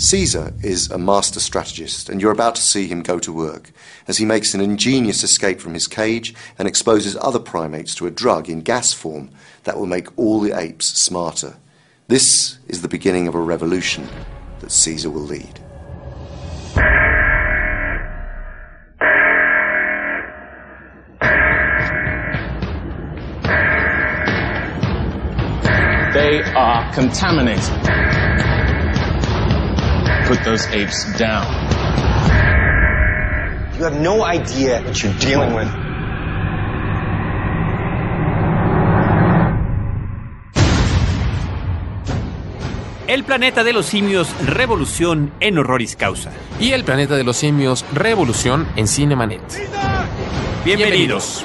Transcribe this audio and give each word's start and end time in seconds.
Caesar 0.00 0.54
is 0.62 0.90
a 0.90 0.96
master 0.96 1.38
strategist, 1.38 2.08
and 2.08 2.22
you're 2.22 2.32
about 2.32 2.54
to 2.54 2.62
see 2.62 2.86
him 2.86 3.02
go 3.02 3.18
to 3.18 3.30
work 3.30 3.70
as 4.08 4.16
he 4.16 4.24
makes 4.24 4.54
an 4.54 4.60
ingenious 4.62 5.22
escape 5.22 5.60
from 5.60 5.74
his 5.74 5.86
cage 5.86 6.34
and 6.58 6.66
exposes 6.66 7.18
other 7.20 7.38
primates 7.38 7.94
to 7.94 8.06
a 8.06 8.10
drug 8.10 8.48
in 8.48 8.62
gas 8.62 8.94
form 8.94 9.28
that 9.64 9.76
will 9.76 9.84
make 9.84 10.08
all 10.18 10.40
the 10.40 10.58
apes 10.58 10.86
smarter. 10.86 11.58
This 12.08 12.58
is 12.66 12.80
the 12.80 12.88
beginning 12.88 13.28
of 13.28 13.34
a 13.34 13.40
revolution 13.40 14.08
that 14.60 14.72
Caesar 14.72 15.10
will 15.10 15.20
lead. 15.20 15.60
They 26.14 26.42
are 26.54 26.90
contaminated. 26.94 28.09
Put 30.30 30.44
those 30.44 30.64
apes 30.68 31.06
down. 31.18 31.44
You 33.76 33.82
have 33.82 34.00
no 34.00 34.22
idea 34.22 34.80
what 34.80 35.02
you're 35.02 35.12
dealing 35.18 35.52
with. 35.56 35.66
El 43.08 43.24
planeta 43.24 43.64
de 43.64 43.72
los 43.72 43.86
simios, 43.86 44.28
revolución 44.46 45.32
en 45.40 45.58
horroris 45.58 45.96
causa. 45.96 46.30
Y 46.60 46.74
el 46.74 46.84
planeta 46.84 47.16
de 47.16 47.24
los 47.24 47.36
simios, 47.36 47.84
revolución 47.92 48.68
en 48.76 48.86
Cinemanet. 48.86 49.42
Bienvenidos. 50.64 51.44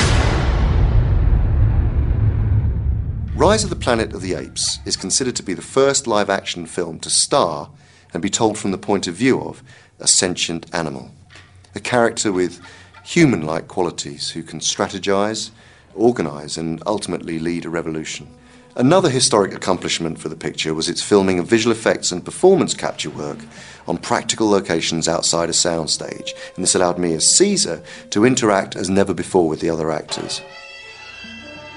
Rise 3.41 3.63
of 3.63 3.71
the 3.71 3.75
Planet 3.75 4.13
of 4.13 4.21
the 4.21 4.35
Apes 4.35 4.77
is 4.85 4.95
considered 4.95 5.35
to 5.37 5.41
be 5.41 5.55
the 5.55 5.63
first 5.63 6.05
live 6.05 6.29
action 6.29 6.67
film 6.67 6.99
to 6.99 7.09
star 7.09 7.71
and 8.13 8.21
be 8.21 8.29
told 8.29 8.55
from 8.55 8.69
the 8.69 8.77
point 8.77 9.07
of 9.07 9.15
view 9.15 9.41
of 9.41 9.63
a 9.99 10.07
sentient 10.07 10.67
animal. 10.75 11.09
A 11.73 11.79
character 11.79 12.31
with 12.31 12.61
human 13.03 13.41
like 13.41 13.67
qualities 13.67 14.29
who 14.29 14.43
can 14.43 14.59
strategize, 14.59 15.49
organize, 15.95 16.55
and 16.55 16.83
ultimately 16.85 17.39
lead 17.39 17.65
a 17.65 17.69
revolution. 17.69 18.27
Another 18.75 19.09
historic 19.09 19.55
accomplishment 19.55 20.19
for 20.19 20.29
the 20.29 20.35
picture 20.35 20.75
was 20.75 20.87
its 20.87 21.01
filming 21.01 21.39
of 21.39 21.47
visual 21.47 21.75
effects 21.75 22.11
and 22.11 22.23
performance 22.23 22.75
capture 22.75 23.09
work 23.09 23.39
on 23.87 23.97
practical 23.97 24.51
locations 24.51 25.07
outside 25.07 25.49
a 25.49 25.51
soundstage, 25.51 26.33
and 26.55 26.63
this 26.63 26.75
allowed 26.75 26.99
me 26.99 27.13
as 27.13 27.35
Caesar 27.37 27.81
to 28.11 28.23
interact 28.23 28.75
as 28.75 28.87
never 28.87 29.15
before 29.15 29.49
with 29.49 29.61
the 29.61 29.69
other 29.71 29.89
actors. 29.89 30.41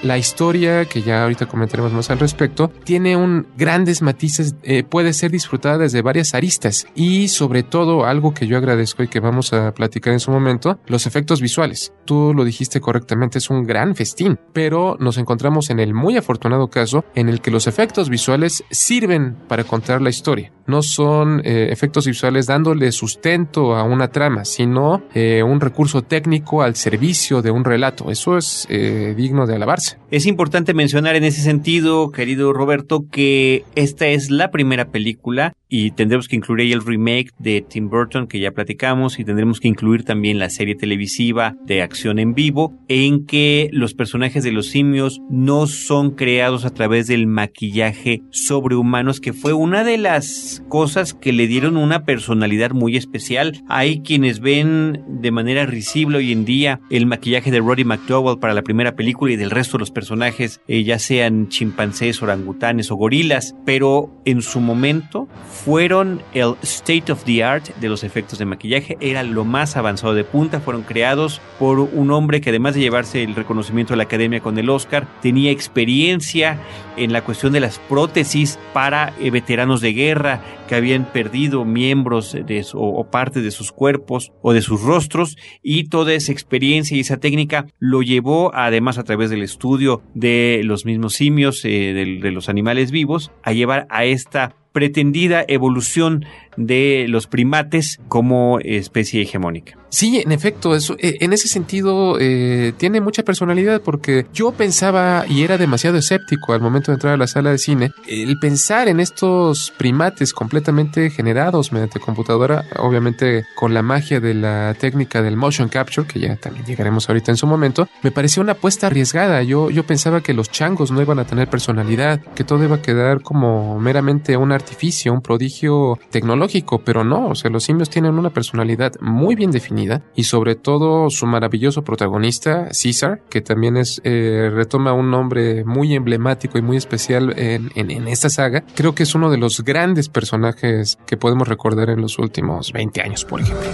La 0.03 0.17
historia, 0.17 0.85
que 0.85 1.01
ya 1.01 1.23
ahorita 1.23 1.47
comentaremos 1.47 1.91
más 1.91 2.09
al 2.11 2.19
respecto, 2.19 2.71
tiene 2.83 3.15
un 3.15 3.47
grandes 3.57 4.01
matices, 4.01 4.55
eh, 4.63 4.83
puede 4.83 5.13
ser 5.13 5.31
disfrutada 5.31 5.77
desde 5.77 6.01
varias 6.01 6.33
aristas 6.33 6.87
y 6.95 7.29
sobre 7.29 7.63
todo 7.63 8.05
algo 8.05 8.33
que 8.33 8.47
yo 8.47 8.57
agradezco 8.57 9.03
y 9.03 9.07
que 9.07 9.19
vamos 9.19 9.53
a 9.53 9.73
platicar 9.73 10.13
en 10.13 10.19
su 10.19 10.31
momento, 10.31 10.79
los 10.87 11.07
efectos 11.07 11.41
visuales. 11.41 11.93
Tú 12.05 12.33
lo 12.35 12.43
dijiste 12.43 12.81
correctamente, 12.81 13.39
es 13.39 13.49
un 13.49 13.63
gran 13.63 13.95
festín, 13.95 14.39
pero 14.53 14.97
nos 14.99 15.17
encontramos 15.17 15.69
en 15.69 15.79
el 15.79 15.93
muy 15.93 16.17
afortunado 16.17 16.67
caso 16.67 17.05
en 17.15 17.29
el 17.29 17.41
que 17.41 17.51
los 17.51 17.67
efectos 17.67 18.09
visuales 18.09 18.63
sirven 18.69 19.35
para 19.47 19.63
contar 19.63 20.01
la 20.01 20.09
historia. 20.09 20.51
No 20.67 20.81
son 20.81 21.41
eh, 21.43 21.69
efectos 21.71 22.07
visuales 22.07 22.47
dándole 22.47 22.91
sustento 22.91 23.75
a 23.75 23.83
una 23.83 24.07
trama, 24.07 24.45
sino 24.45 25.03
eh, 25.13 25.43
un 25.43 25.61
recurso 25.61 26.01
técnico 26.01 26.63
al 26.63 26.75
servicio 26.75 27.41
de 27.41 27.51
un 27.51 27.63
relato. 27.63 28.09
Eso 28.09 28.37
es 28.37 28.65
eh, 28.69 29.13
digno 29.15 29.45
de 29.45 29.55
alabarse. 29.55 29.84
Es 30.11 30.25
importante 30.25 30.73
mencionar 30.73 31.15
en 31.15 31.23
ese 31.23 31.41
sentido, 31.41 32.11
querido 32.11 32.53
Roberto, 32.53 33.05
que 33.11 33.63
esta 33.75 34.07
es 34.07 34.29
la 34.29 34.51
primera 34.51 34.85
película 34.85 35.53
y 35.75 35.91
tendremos 35.91 36.29
que 36.29 36.37
incluir 36.37 36.61
ahí 36.61 36.71
el 36.71 36.85
remake 36.85 37.33
de 37.37 37.59
Tim 37.59 37.89
Burton 37.89 38.27
que 38.27 38.39
ya 38.39 38.51
platicamos 38.51 39.19
y 39.19 39.25
tendremos 39.25 39.59
que 39.59 39.67
incluir 39.67 40.05
también 40.05 40.39
la 40.39 40.49
serie 40.49 40.73
televisiva 40.73 41.57
de 41.65 41.81
acción 41.81 42.17
en 42.17 42.33
vivo 42.33 42.73
en 42.87 43.25
que 43.25 43.67
los 43.73 43.93
personajes 43.93 44.45
de 44.45 44.53
los 44.53 44.67
simios 44.67 45.19
no 45.29 45.67
son 45.67 46.11
creados 46.11 46.63
a 46.63 46.69
través 46.69 47.07
del 47.07 47.27
maquillaje 47.27 48.21
sobrehumanos 48.31 49.19
que 49.19 49.33
fue 49.33 49.51
una 49.51 49.83
de 49.83 49.97
las 49.97 50.63
cosas 50.69 51.13
que 51.13 51.33
le 51.33 51.45
dieron 51.45 51.75
una 51.75 52.05
personalidad 52.05 52.71
muy 52.71 52.95
especial. 52.95 53.61
Hay 53.67 53.99
quienes 53.99 54.39
ven 54.39 55.03
de 55.09 55.31
manera 55.31 55.65
risible 55.65 56.19
hoy 56.19 56.31
en 56.31 56.45
día 56.45 56.79
el 56.89 57.05
maquillaje 57.05 57.51
de 57.51 57.59
Roddy 57.59 57.83
McDowell 57.83 58.39
para 58.39 58.53
la 58.53 58.61
primera 58.61 58.95
película 58.95 59.33
y 59.33 59.35
del 59.35 59.51
resto 59.51 59.75
de 59.75 59.81
los 59.81 59.91
personajes, 59.91 60.61
eh, 60.69 60.85
ya 60.85 60.99
sean 60.99 61.49
chimpancés, 61.49 62.23
orangutanes 62.23 62.91
o 62.91 62.95
gorilas, 62.95 63.55
pero 63.65 64.21
en 64.23 64.41
su 64.41 64.61
momento 64.61 65.27
fueron 65.65 66.21
el 66.35 66.53
state 66.61 67.11
of 67.11 67.23
the 67.23 67.43
art 67.43 67.67
de 67.77 67.89
los 67.89 68.03
efectos 68.03 68.37
de 68.37 68.45
maquillaje, 68.45 68.97
era 68.99 69.23
lo 69.23 69.45
más 69.45 69.75
avanzado 69.77 70.13
de 70.13 70.23
punta, 70.23 70.59
fueron 70.59 70.83
creados 70.83 71.41
por 71.57 71.79
un 71.79 72.11
hombre 72.11 72.39
que 72.39 72.51
además 72.51 72.75
de 72.75 72.81
llevarse 72.81 73.23
el 73.23 73.33
reconocimiento 73.33 73.93
de 73.93 73.97
la 73.97 74.03
academia 74.03 74.41
con 74.41 74.59
el 74.59 74.69
Oscar, 74.69 75.07
tenía 75.23 75.49
experiencia 75.49 76.59
en 76.97 77.11
la 77.11 77.23
cuestión 77.23 77.51
de 77.51 77.61
las 77.61 77.79
prótesis 77.79 78.59
para 78.73 79.15
eh, 79.19 79.31
veteranos 79.31 79.81
de 79.81 79.93
guerra 79.93 80.43
que 80.67 80.75
habían 80.75 81.11
perdido 81.11 81.65
miembros 81.65 82.33
de 82.33 82.65
o, 82.73 83.03
parte 83.09 83.41
de 83.41 83.49
sus 83.49 83.71
cuerpos 83.71 84.31
o 84.43 84.53
de 84.53 84.61
sus 84.61 84.81
rostros. 84.81 85.35
Y 85.63 85.89
toda 85.89 86.13
esa 86.13 86.31
experiencia 86.31 86.95
y 86.95 87.01
esa 87.01 87.17
técnica 87.17 87.65
lo 87.79 88.03
llevó 88.03 88.53
además 88.53 88.99
a 88.99 89.03
través 89.03 89.31
del 89.31 89.41
estudio 89.41 90.03
de 90.13 90.61
los 90.63 90.85
mismos 90.85 91.13
simios, 91.13 91.65
eh, 91.65 92.19
de 92.21 92.31
los 92.31 92.49
animales 92.49 92.91
vivos, 92.91 93.31
a 93.43 93.51
llevar 93.51 93.87
a 93.89 94.05
esta 94.05 94.55
pretendida 94.75 95.45
evolución 95.47 96.25
de 96.57 97.05
los 97.07 97.27
primates 97.27 97.99
como 98.07 98.59
especie 98.59 99.21
hegemónica. 99.21 99.77
Sí, 99.89 100.21
en 100.23 100.33
efecto, 100.33 100.75
eso, 100.75 100.97
eh, 100.99 101.15
en 101.21 101.31
ese 101.31 101.47
sentido 101.47 102.17
eh, 102.19 102.73
tiene 102.75 102.99
mucha 102.99 103.23
personalidad 103.23 103.81
porque 103.81 104.25
yo 104.33 104.51
pensaba 104.51 105.23
y 105.29 105.43
era 105.43 105.57
demasiado 105.57 105.97
escéptico 105.97 106.51
al 106.51 106.59
momento 106.59 106.91
de 106.91 106.95
entrar 106.95 107.13
a 107.13 107.17
la 107.17 107.27
sala 107.27 107.51
de 107.51 107.57
cine, 107.57 107.91
el 108.05 108.37
pensar 108.39 108.89
en 108.89 108.99
estos 108.99 109.71
primates 109.77 110.33
completamente 110.33 111.09
generados 111.09 111.71
mediante 111.71 112.01
computadora, 112.01 112.65
obviamente 112.77 113.45
con 113.55 113.73
la 113.73 113.83
magia 113.83 114.19
de 114.19 114.33
la 114.33 114.75
técnica 114.77 115.21
del 115.21 115.37
motion 115.37 115.69
capture, 115.69 116.05
que 116.05 116.19
ya 116.19 116.35
también 116.35 116.65
llegaremos 116.65 117.07
ahorita 117.07 117.31
en 117.31 117.37
su 117.37 117.47
momento, 117.47 117.87
me 118.03 118.11
pareció 118.11 118.41
una 118.41 118.51
apuesta 118.53 118.87
arriesgada. 118.87 119.43
Yo, 119.43 119.69
yo 119.69 119.85
pensaba 119.85 120.21
que 120.21 120.33
los 120.33 120.51
changos 120.51 120.91
no 120.91 121.01
iban 121.01 121.19
a 121.19 121.25
tener 121.25 121.49
personalidad, 121.49 122.19
que 122.35 122.43
todo 122.43 122.63
iba 122.63 122.75
a 122.75 122.81
quedar 122.81 123.21
como 123.21 123.79
meramente 123.79 124.35
un 124.35 124.51
artificio, 124.51 125.13
un 125.13 125.21
prodigio 125.21 125.97
tecnológico, 126.09 126.44
pero 126.83 127.03
no, 127.03 127.27
o 127.29 127.35
sea, 127.35 127.51
los 127.51 127.63
simios 127.63 127.89
tienen 127.89 128.17
una 128.17 128.29
personalidad 128.29 128.93
muy 129.01 129.35
bien 129.35 129.51
definida 129.51 130.01
y 130.15 130.23
sobre 130.23 130.55
todo 130.55 131.09
su 131.09 131.25
maravilloso 131.25 131.83
protagonista, 131.83 132.73
César, 132.73 133.21
que 133.29 133.41
también 133.41 133.77
es, 133.77 134.01
eh, 134.03 134.49
retoma 134.53 134.93
un 134.93 135.11
nombre 135.11 135.63
muy 135.65 135.93
emblemático 135.95 136.57
y 136.57 136.61
muy 136.61 136.77
especial 136.77 137.33
en, 137.37 137.71
en, 137.75 138.07
esta 138.07 138.29
saga. 138.29 138.63
Creo 138.75 138.95
que 138.95 139.03
es 139.03 139.15
uno 139.15 139.29
de 139.29 139.37
los 139.37 139.63
grandes 139.63 140.09
personajes 140.09 140.97
que 141.05 141.17
podemos 141.17 141.47
recordar 141.47 141.89
en 141.89 142.01
los 142.01 142.19
últimos 142.19 142.71
20 142.71 143.01
años, 143.01 143.25
por 143.25 143.41
ejemplo. 143.41 143.65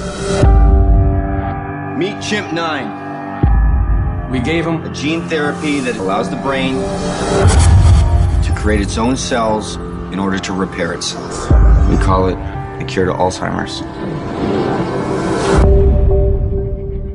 Meet 1.97 2.19
Chimp 2.19 2.47
9. 2.53 4.29
We 4.31 4.39
gave 4.39 4.65
him 4.65 4.83
a 4.83 4.93
gene 4.93 5.27
therapy 5.27 5.81
that 5.81 5.97
allows 5.97 6.29
the 6.29 6.37
brain 6.37 6.75
to 8.43 8.53
create 8.55 8.81
its 8.81 8.97
own 8.97 9.17
cells 9.17 9.75
in 10.11 10.19
order 10.19 10.39
to 10.39 10.53
repair 10.53 10.93
itself. 10.93 11.51
We 11.89 11.97
call 11.97 12.29
it 12.29 12.60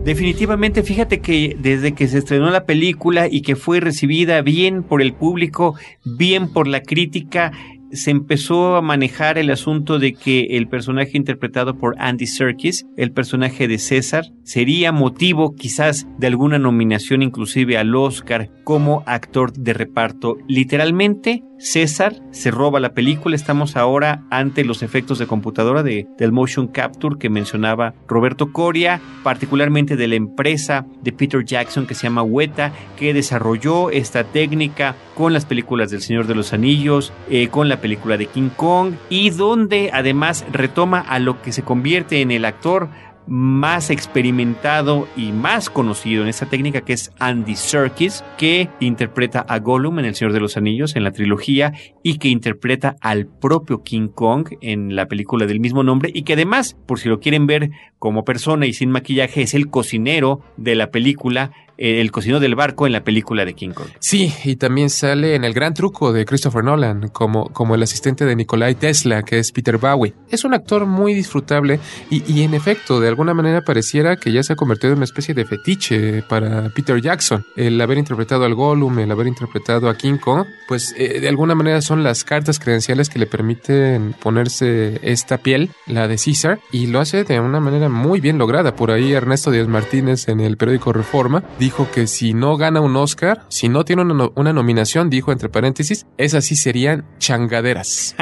Definitivamente, 0.05 0.85
fíjate 0.85 1.21
que 1.21 1.57
desde 1.59 1.93
que 1.93 2.07
se 2.07 2.19
estrenó 2.19 2.49
la 2.51 2.65
película 2.65 3.27
y 3.29 3.43
que 3.43 3.57
fue 3.57 3.81
recibida 3.81 4.41
bien 4.41 4.85
por 4.85 5.03
el 5.03 5.13
público, 5.13 5.75
bien 6.05 6.53
por 6.53 6.69
la 6.69 6.81
crítica, 6.81 7.51
se 7.93 8.11
empezó 8.11 8.77
a 8.77 8.83
manejar 8.83 9.39
el 9.39 9.51
asunto 9.51 9.99
de 9.99 10.13
que 10.13 10.57
el 10.57 10.69
personaje 10.69 11.17
interpretado 11.17 11.77
por 11.77 11.97
Andy 11.99 12.27
Serkis, 12.27 12.87
el 12.97 13.13
personaje 13.13 13.69
de 13.69 13.79
César, 13.79 14.27
sería 14.45 14.93
motivo 14.93 15.55
quizás 15.55 16.07
de 16.19 16.27
alguna 16.27 16.59
nominación 16.59 17.23
inclusive 17.23 17.79
al 17.79 17.95
Oscar 17.95 18.51
como 18.65 19.03
actor 19.07 19.53
de 19.53 19.73
reparto. 19.73 20.37
Literalmente, 20.47 21.43
César 21.59 22.15
se 22.33 22.51
roba 22.51 22.81
la 22.81 22.93
película. 22.93 23.35
Estamos 23.35 23.77
ahora 23.77 24.25
ante 24.31 24.65
los 24.65 24.83
efectos 24.83 25.19
de 25.19 25.27
computadora 25.27 25.83
de, 25.83 26.07
del 26.19 26.33
motion 26.33 26.69
capture 26.69 27.17
que 27.19 27.31
mencionaba 27.31 27.95
Roberto 28.07 28.53
Coria, 28.53 29.01
particularmente 29.23 29.97
de 29.97 30.09
la 30.09 30.17
empresa 30.17 30.87
de 31.03 31.13
Peter 31.13 31.45
Jackson 31.45 31.87
que 31.87 31.95
se 31.95 32.05
llama 32.05 32.23
Weta, 32.23 32.73
que 32.97 33.15
desarrolló 33.15 33.91
esta 33.91 34.25
técnica 34.25 34.95
con 35.15 35.33
las 35.33 35.47
películas 35.47 35.91
del 35.91 36.03
Señor 36.03 36.27
de 36.27 36.35
los 36.35 36.53
Anillos, 36.53 37.13
eh, 37.31 37.49
con 37.49 37.69
la 37.69 37.81
película 37.81 38.17
de 38.17 38.27
King 38.27 38.51
Kong 38.55 38.95
y 39.09 39.31
donde 39.31 39.91
además 39.93 40.45
retoma 40.53 41.01
a 41.01 41.19
lo 41.19 41.41
que 41.41 41.53
se 41.53 41.63
convierte 41.63 42.21
en 42.21 42.31
el 42.31 42.45
actor 42.45 42.89
más 43.27 43.91
experimentado 43.91 45.09
y 45.17 45.33
más 45.33 45.71
conocido 45.71 46.23
en 46.23 46.29
esta 46.29 46.47
técnica 46.47 46.83
que 46.83 46.93
es 46.93 47.13
Andy 47.19 47.57
Serkis, 47.57 48.25
que 48.39 48.69
interpreta 48.81 49.41
a 49.41 49.59
Gollum 49.59 49.99
en 49.99 50.05
El 50.05 50.15
Señor 50.15 50.33
de 50.33 50.41
los 50.41 50.57
Anillos 50.57 50.97
en 50.97 51.05
la 51.05 51.13
trilogía 51.13 51.73
y 52.03 52.19
que 52.19 52.29
interpreta 52.29 52.97
al 53.01 53.27
propio 53.27 53.83
King 53.83 54.09
Kong 54.09 54.49
en 54.61 54.95
la 54.95 55.07
película 55.07 55.47
del 55.47 55.61
mismo 55.61 55.83
nombre 55.83 56.11
y 56.15 56.23
que 56.23 56.35
además, 56.35 56.77
por 56.87 56.99
si 56.99 57.09
lo 57.09 57.21
quieren 57.21 57.47
ver 57.47 57.71
como 58.07 58.25
persona 58.25 58.67
y 58.67 58.73
sin 58.73 58.93
maquillaje, 58.93 59.43
es 59.43 59.53
el 59.55 59.69
cocinero 59.69 60.41
de 60.57 60.77
la 60.77 60.93
película 60.93 61.51
eh, 61.79 62.01
el 62.01 62.11
cocinero 62.11 62.41
del 62.41 62.55
barco 62.55 62.87
en 62.87 62.93
la 62.93 63.05
película 63.05 63.45
de 63.45 63.55
King 63.55 63.71
Kong. 63.71 63.89
Sí, 63.99 64.33
y 64.45 64.57
también 64.57 64.89
sale 64.89 65.35
en 65.35 65.45
el 65.45 65.53
gran 65.53 65.75
truco 65.75 66.13
de 66.13 66.25
Christopher 66.25 66.65
Nolan 66.65 67.09
como, 67.09 67.51
como 67.53 67.75
el 67.75 67.83
asistente 67.83 68.25
de 68.25 68.35
Nikolai 68.35 68.75
Tesla, 68.75 69.23
que 69.23 69.39
es 69.39 69.53
Peter 69.53 69.77
Bowie. 69.77 70.15
Es 70.31 70.45
un 70.45 70.55
actor 70.55 70.87
muy 70.87 71.13
disfrutable 71.13 71.79
y, 72.11 72.23
y 72.33 72.45
en 72.45 72.55
efecto, 72.55 72.99
de 72.99 73.09
alguna 73.09 73.35
manera 73.35 73.61
pareciera 73.61 74.17
que 74.17 74.33
ya 74.33 74.43
se 74.43 74.55
ha 74.55 74.57
convertido 74.57 74.93
en 74.93 74.99
una 74.99 75.05
especie 75.05 75.35
de 75.35 75.45
fetiche 75.45 76.23
para 76.23 76.71
Peter 76.71 77.01
Jackson. 77.01 77.45
El 77.57 77.79
haber 77.81 77.99
interpretado 77.99 78.45
al 78.45 78.55
Gollum, 78.55 78.99
el 78.99 79.11
haber 79.11 79.27
interpretado 79.27 79.91
a 79.91 79.99
King 79.99 80.17
Kong, 80.17 80.47
pues 80.69 80.95
eh, 80.97 81.21
de 81.21 81.29
alguna 81.29 81.55
manera 81.55 81.83
son 81.83 82.03
las 82.03 82.25
cartas 82.25 82.59
credenciales 82.59 83.11
que 83.11 83.19
le 83.19 83.27
permiten 83.27 84.15
ponerse 84.15 84.99
esta 85.03 85.39
piel, 85.39 85.71
la 85.87 86.09
de 86.09 86.17
César, 86.17 86.59
y 86.73 86.87
lo 86.87 87.01
hace 87.01 87.25
de 87.25 87.39
una 87.39 87.61
manera 87.61 87.91
muy 87.97 88.21
bien 88.21 88.39
lograda. 88.39 88.77
Por 88.77 88.91
ahí 88.91 89.13
Ernesto 89.13 89.51
Díaz 89.51 89.67
Martínez 89.67 90.29
en 90.29 90.41
el 90.41 90.57
periódico 90.57 90.93
Reforma 90.93 91.43
dijo 91.59 91.89
que 91.93 92.07
si 92.07 92.35
no 92.35 92.57
gana 92.57 92.81
un 92.81 92.97
Oscar, 92.97 93.45
si 93.49 93.69
no 93.69 93.85
tiene 93.85 94.03
una, 94.03 94.53
nominación, 94.53 95.11
dijo 95.11 95.33
entre 95.33 95.49
paréntesis, 95.49 96.07
esas 96.19 96.45
sí 96.45 96.55
serían 96.55 97.05
changaderas. 97.19 98.15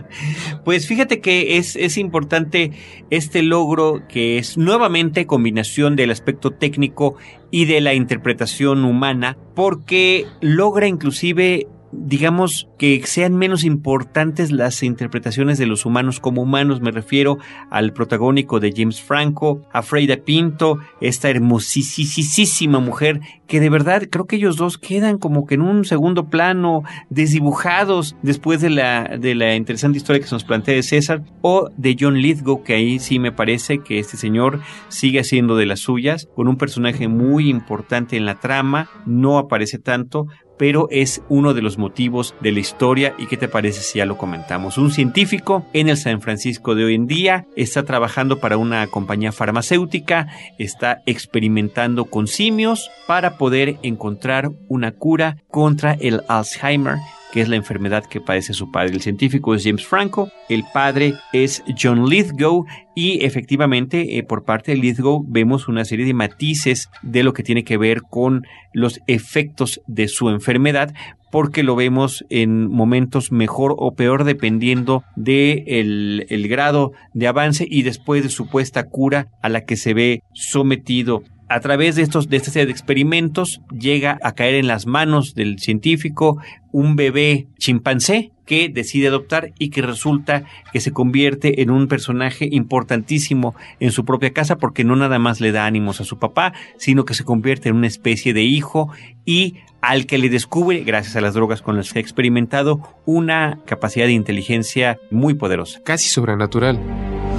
pues 0.64 0.86
fíjate 0.86 1.20
que 1.20 1.58
es, 1.58 1.76
es 1.76 1.98
importante 1.98 2.72
este 3.10 3.42
logro 3.42 4.02
que 4.08 4.38
es 4.38 4.56
nuevamente 4.56 5.26
combinación 5.26 5.96
del 5.96 6.10
aspecto 6.10 6.52
técnico 6.52 7.16
y 7.50 7.64
de 7.64 7.80
la 7.80 7.94
interpretación 7.94 8.84
humana, 8.84 9.36
porque 9.54 10.26
logra 10.40 10.86
inclusive 10.86 11.66
digamos, 11.92 12.68
que 12.78 13.02
sean 13.04 13.36
menos 13.36 13.64
importantes 13.64 14.50
las 14.50 14.82
interpretaciones 14.82 15.58
de 15.58 15.66
los 15.66 15.86
humanos 15.86 16.20
como 16.20 16.42
humanos. 16.42 16.80
Me 16.80 16.90
refiero 16.90 17.38
al 17.70 17.92
protagónico 17.92 18.60
de 18.60 18.72
James 18.76 19.00
Franco, 19.00 19.62
a 19.72 19.82
Freida 19.82 20.16
Pinto, 20.16 20.78
esta 21.00 21.30
hermosísima 21.30 22.80
mujer 22.80 23.20
que 23.48 23.60
de 23.60 23.70
verdad 23.70 24.02
creo 24.10 24.26
que 24.26 24.36
ellos 24.36 24.56
dos 24.56 24.76
quedan 24.78 25.18
como 25.18 25.46
que 25.46 25.54
en 25.54 25.62
un 25.62 25.84
segundo 25.84 26.28
plano, 26.28 26.82
desdibujados 27.08 28.14
después 28.22 28.60
de 28.60 28.70
la, 28.70 29.16
de 29.18 29.34
la 29.34 29.56
interesante 29.56 29.96
historia 29.96 30.20
que 30.20 30.28
se 30.28 30.34
nos 30.34 30.44
plantea 30.44 30.74
de 30.74 30.82
César, 30.82 31.22
o 31.40 31.70
de 31.76 31.96
John 31.98 32.18
Lithgow, 32.18 32.62
que 32.62 32.74
ahí 32.74 32.98
sí 32.98 33.18
me 33.18 33.32
parece 33.32 33.78
que 33.78 33.98
este 33.98 34.16
señor 34.18 34.60
sigue 34.88 35.20
haciendo 35.20 35.56
de 35.56 35.66
las 35.66 35.80
suyas, 35.80 36.28
con 36.36 36.46
un 36.46 36.56
personaje 36.56 37.08
muy 37.08 37.48
importante 37.48 38.16
en 38.16 38.26
la 38.26 38.38
trama, 38.38 38.90
no 39.06 39.38
aparece 39.38 39.78
tanto, 39.78 40.26
pero 40.58 40.88
es 40.90 41.22
uno 41.28 41.54
de 41.54 41.62
los 41.62 41.78
motivos 41.78 42.34
de 42.40 42.52
la 42.52 42.60
historia 42.60 43.14
y 43.18 43.26
qué 43.26 43.36
te 43.36 43.48
parece 43.48 43.80
si 43.80 43.98
ya 43.98 44.06
lo 44.06 44.18
comentamos. 44.18 44.76
Un 44.76 44.90
científico 44.90 45.64
en 45.72 45.88
el 45.88 45.96
San 45.96 46.20
Francisco 46.20 46.74
de 46.74 46.84
hoy 46.84 46.94
en 46.94 47.06
día 47.06 47.46
está 47.56 47.84
trabajando 47.84 48.40
para 48.40 48.56
una 48.56 48.86
compañía 48.88 49.32
farmacéutica, 49.32 50.28
está 50.58 51.02
experimentando 51.06 52.04
con 52.06 52.26
simios 52.26 52.90
para 53.06 53.38
poder 53.38 53.78
encontrar 53.82 54.50
una 54.68 54.92
cura 54.92 55.36
contra 55.50 55.92
el 55.94 56.22
Alzheimer 56.28 56.96
que 57.32 57.40
es 57.40 57.48
la 57.48 57.56
enfermedad 57.56 58.04
que 58.04 58.20
padece 58.20 58.54
su 58.54 58.70
padre. 58.70 58.94
El 58.94 59.02
científico 59.02 59.54
es 59.54 59.64
James 59.64 59.86
Franco, 59.86 60.30
el 60.48 60.64
padre 60.72 61.14
es 61.32 61.62
John 61.80 62.08
Lithgow 62.08 62.66
y 62.94 63.24
efectivamente 63.24 64.18
eh, 64.18 64.22
por 64.22 64.44
parte 64.44 64.72
de 64.72 64.78
Lithgow 64.78 65.24
vemos 65.26 65.68
una 65.68 65.84
serie 65.84 66.06
de 66.06 66.14
matices 66.14 66.90
de 67.02 67.22
lo 67.22 67.32
que 67.32 67.42
tiene 67.42 67.64
que 67.64 67.76
ver 67.76 68.02
con 68.02 68.46
los 68.72 69.00
efectos 69.06 69.80
de 69.86 70.08
su 70.08 70.30
enfermedad 70.30 70.94
porque 71.30 71.62
lo 71.62 71.76
vemos 71.76 72.24
en 72.30 72.66
momentos 72.66 73.32
mejor 73.32 73.74
o 73.76 73.94
peor 73.94 74.24
dependiendo 74.24 75.04
de 75.14 75.64
el 75.66 76.48
grado 76.48 76.92
de 77.12 77.26
avance 77.26 77.66
y 77.68 77.82
después 77.82 78.22
de 78.22 78.30
supuesta 78.30 78.84
cura 78.84 79.28
a 79.42 79.50
la 79.50 79.64
que 79.64 79.76
se 79.76 79.92
ve 79.92 80.22
sometido 80.32 81.22
a 81.48 81.60
través 81.60 81.96
de 81.96 82.02
estos 82.02 82.28
de 82.28 82.36
esta 82.36 82.50
serie 82.50 82.66
de 82.66 82.72
experimentos 82.72 83.60
llega 83.70 84.18
a 84.22 84.32
caer 84.32 84.54
en 84.54 84.66
las 84.66 84.86
manos 84.86 85.34
del 85.34 85.58
científico 85.58 86.38
un 86.72 86.96
bebé 86.96 87.46
chimpancé 87.58 88.32
que 88.44 88.68
decide 88.68 89.08
adoptar 89.08 89.52
y 89.58 89.70
que 89.70 89.82
resulta 89.82 90.44
que 90.72 90.80
se 90.80 90.92
convierte 90.92 91.62
en 91.62 91.70
un 91.70 91.86
personaje 91.86 92.48
importantísimo 92.50 93.54
en 93.78 93.92
su 93.92 94.04
propia 94.04 94.32
casa 94.32 94.56
porque 94.56 94.84
no 94.84 94.96
nada 94.96 95.18
más 95.18 95.40
le 95.40 95.52
da 95.52 95.66
ánimos 95.66 96.00
a 96.00 96.04
su 96.04 96.18
papá, 96.18 96.54
sino 96.78 97.04
que 97.04 97.14
se 97.14 97.24
convierte 97.24 97.68
en 97.68 97.76
una 97.76 97.86
especie 97.86 98.32
de 98.32 98.42
hijo 98.42 98.90
y 99.26 99.56
al 99.80 100.06
que 100.06 100.18
le 100.18 100.28
descubre, 100.28 100.82
gracias 100.82 101.14
a 101.16 101.20
las 101.20 101.34
drogas 101.34 101.62
con 101.62 101.76
las 101.76 101.92
que 101.92 101.98
ha 101.98 102.02
experimentado, 102.02 102.80
una 103.04 103.60
capacidad 103.64 104.06
de 104.06 104.12
inteligencia 104.12 104.98
muy 105.10 105.34
poderosa. 105.34 105.80
Casi 105.84 106.08
sobrenatural. 106.08 106.80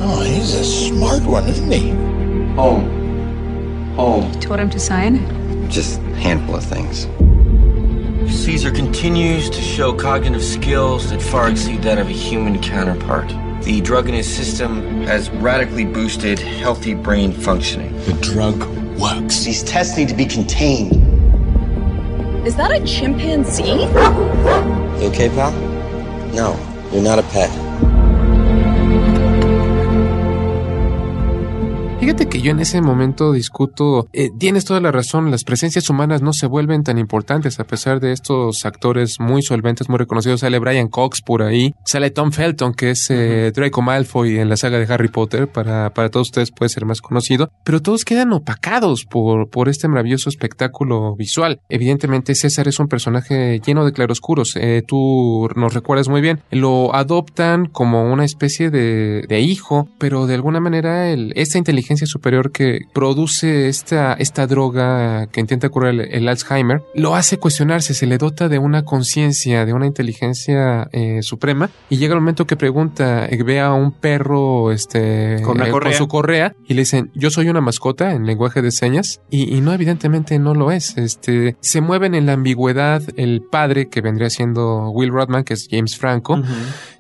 Oh, 0.01 0.23
he's 0.23 0.53
a 0.53 0.63
smart 0.63 1.25
one, 1.25 1.49
isn't 1.49 1.73
he? 1.73 2.98
Home. 3.95 4.23
Home. 4.23 4.39
Told 4.39 4.59
him 4.59 4.69
to 4.69 4.79
sign? 4.79 5.69
Just 5.69 5.99
a 5.99 6.15
handful 6.15 6.55
of 6.55 6.63
things. 6.63 7.07
Caesar 8.43 8.71
continues 8.71 9.49
to 9.49 9.61
show 9.61 9.93
cognitive 9.93 10.43
skills 10.43 11.09
that 11.09 11.21
far 11.21 11.49
exceed 11.49 11.81
that 11.83 11.97
of 11.97 12.07
a 12.07 12.11
human 12.11 12.61
counterpart. 12.61 13.27
The 13.63 13.81
drug 13.81 14.07
in 14.07 14.15
his 14.15 14.33
system 14.33 15.01
has 15.03 15.29
radically 15.31 15.85
boosted 15.85 16.39
healthy 16.39 16.93
brain 16.93 17.33
functioning. 17.33 17.95
The 18.05 18.13
drug 18.21 18.63
works. 18.97 19.43
These 19.43 19.63
tests 19.63 19.97
need 19.97 20.09
to 20.09 20.15
be 20.15 20.25
contained. 20.25 20.93
Is 22.47 22.55
that 22.55 22.71
a 22.71 22.85
chimpanzee? 22.85 23.63
You 25.01 25.09
okay, 25.09 25.29
pal? 25.29 25.51
No, 26.33 26.57
you're 26.91 27.03
not 27.03 27.19
a 27.19 27.23
pet. 27.23 27.68
Fíjate 31.99 32.29
que 32.29 32.41
yo 32.41 32.51
en 32.51 32.61
ese 32.61 32.79
momento 32.79 33.33
discuto, 33.33 34.07
eh, 34.13 34.29
tienes 34.39 34.63
toda 34.63 34.79
la 34.79 34.89
razón, 34.89 35.31
las 35.31 35.43
presencias 35.43 35.89
humanas 35.89 36.21
no 36.21 36.31
se 36.31 36.47
vuelven 36.47 36.81
tan 36.83 36.97
importantes 36.97 37.59
a 37.59 37.65
pesar 37.65 37.99
de 37.99 38.13
estos 38.13 38.65
actores 38.65 39.19
muy 39.19 39.41
solventes, 39.41 39.89
muy 39.89 39.97
reconocidos. 39.97 40.39
Sale 40.39 40.59
Brian 40.59 40.87
Cox 40.87 41.21
por 41.21 41.43
ahí, 41.43 41.75
sale 41.83 42.09
Tom 42.09 42.31
Felton, 42.31 42.73
que 42.73 42.91
es 42.91 43.07
eh, 43.09 43.51
Draco 43.53 43.81
Malfoy 43.81 44.39
en 44.39 44.47
la 44.47 44.55
saga 44.55 44.79
de 44.79 44.91
Harry 44.91 45.09
Potter, 45.09 45.49
para, 45.49 45.93
para 45.93 46.09
todos 46.09 46.29
ustedes 46.29 46.51
puede 46.51 46.69
ser 46.69 46.85
más 46.85 47.01
conocido, 47.01 47.51
pero 47.65 47.81
todos 47.81 48.05
quedan 48.05 48.31
opacados 48.31 49.03
por, 49.03 49.49
por 49.49 49.67
este 49.67 49.89
maravilloso 49.89 50.29
espectáculo 50.29 51.17
visual. 51.17 51.59
Evidentemente 51.67 52.33
César 52.33 52.69
es 52.69 52.79
un 52.79 52.87
personaje 52.87 53.59
lleno 53.59 53.83
de 53.83 53.91
claroscuros, 53.91 54.55
eh, 54.55 54.83
tú 54.87 55.49
nos 55.57 55.73
recuerdas 55.73 56.07
muy 56.07 56.21
bien, 56.21 56.39
lo 56.49 56.95
adoptan 56.95 57.65
como 57.65 58.09
una 58.09 58.23
especie 58.23 58.69
de, 58.69 59.25
de 59.27 59.41
hijo, 59.41 59.89
pero 59.97 60.27
de 60.27 60.35
alguna 60.35 60.61
manera 60.61 61.09
el, 61.09 61.33
esta 61.35 61.57
inteligencia 61.57 61.88
superior 61.97 62.51
que 62.51 62.81
produce 62.93 63.67
esta, 63.67 64.13
esta 64.13 64.47
droga 64.47 65.27
que 65.27 65.39
intenta 65.39 65.69
curar 65.69 65.91
el, 65.91 66.01
el 66.01 66.27
Alzheimer, 66.27 66.81
lo 66.95 67.15
hace 67.15 67.37
cuestionarse, 67.37 67.93
se 67.93 68.05
le 68.05 68.17
dota 68.17 68.49
de 68.49 68.59
una 68.59 68.85
conciencia, 68.85 69.65
de 69.65 69.73
una 69.73 69.85
inteligencia 69.85 70.87
eh, 70.91 71.21
suprema, 71.21 71.69
y 71.89 71.97
llega 71.97 72.13
el 72.13 72.21
momento 72.21 72.45
que 72.45 72.55
pregunta, 72.55 73.25
eh, 73.25 73.41
ve 73.43 73.59
a 73.59 73.73
un 73.73 73.91
perro 73.91 74.71
este, 74.71 75.41
Con 75.43 75.61
eh, 75.61 75.69
correa. 75.69 75.97
su 75.97 76.07
correa 76.07 76.55
y 76.67 76.73
le 76.73 76.81
dicen, 76.81 77.11
yo 77.15 77.29
soy 77.31 77.49
una 77.49 77.61
mascota 77.61 78.13
en 78.13 78.25
lenguaje 78.25 78.61
de 78.61 78.71
señas, 78.71 79.21
y, 79.29 79.55
y 79.55 79.61
no, 79.61 79.73
evidentemente 79.73 80.39
no 80.39 80.53
lo 80.53 80.71
es. 80.71 80.97
Este, 80.97 81.55
se 81.61 81.81
mueven 81.81 82.15
en 82.15 82.25
la 82.25 82.33
ambigüedad 82.33 83.01
el 83.17 83.41
padre 83.41 83.89
que 83.89 84.01
vendría 84.01 84.29
siendo 84.29 84.89
Will 84.89 85.11
Rodman, 85.11 85.43
que 85.43 85.53
es 85.53 85.67
James 85.69 85.97
Franco, 85.97 86.41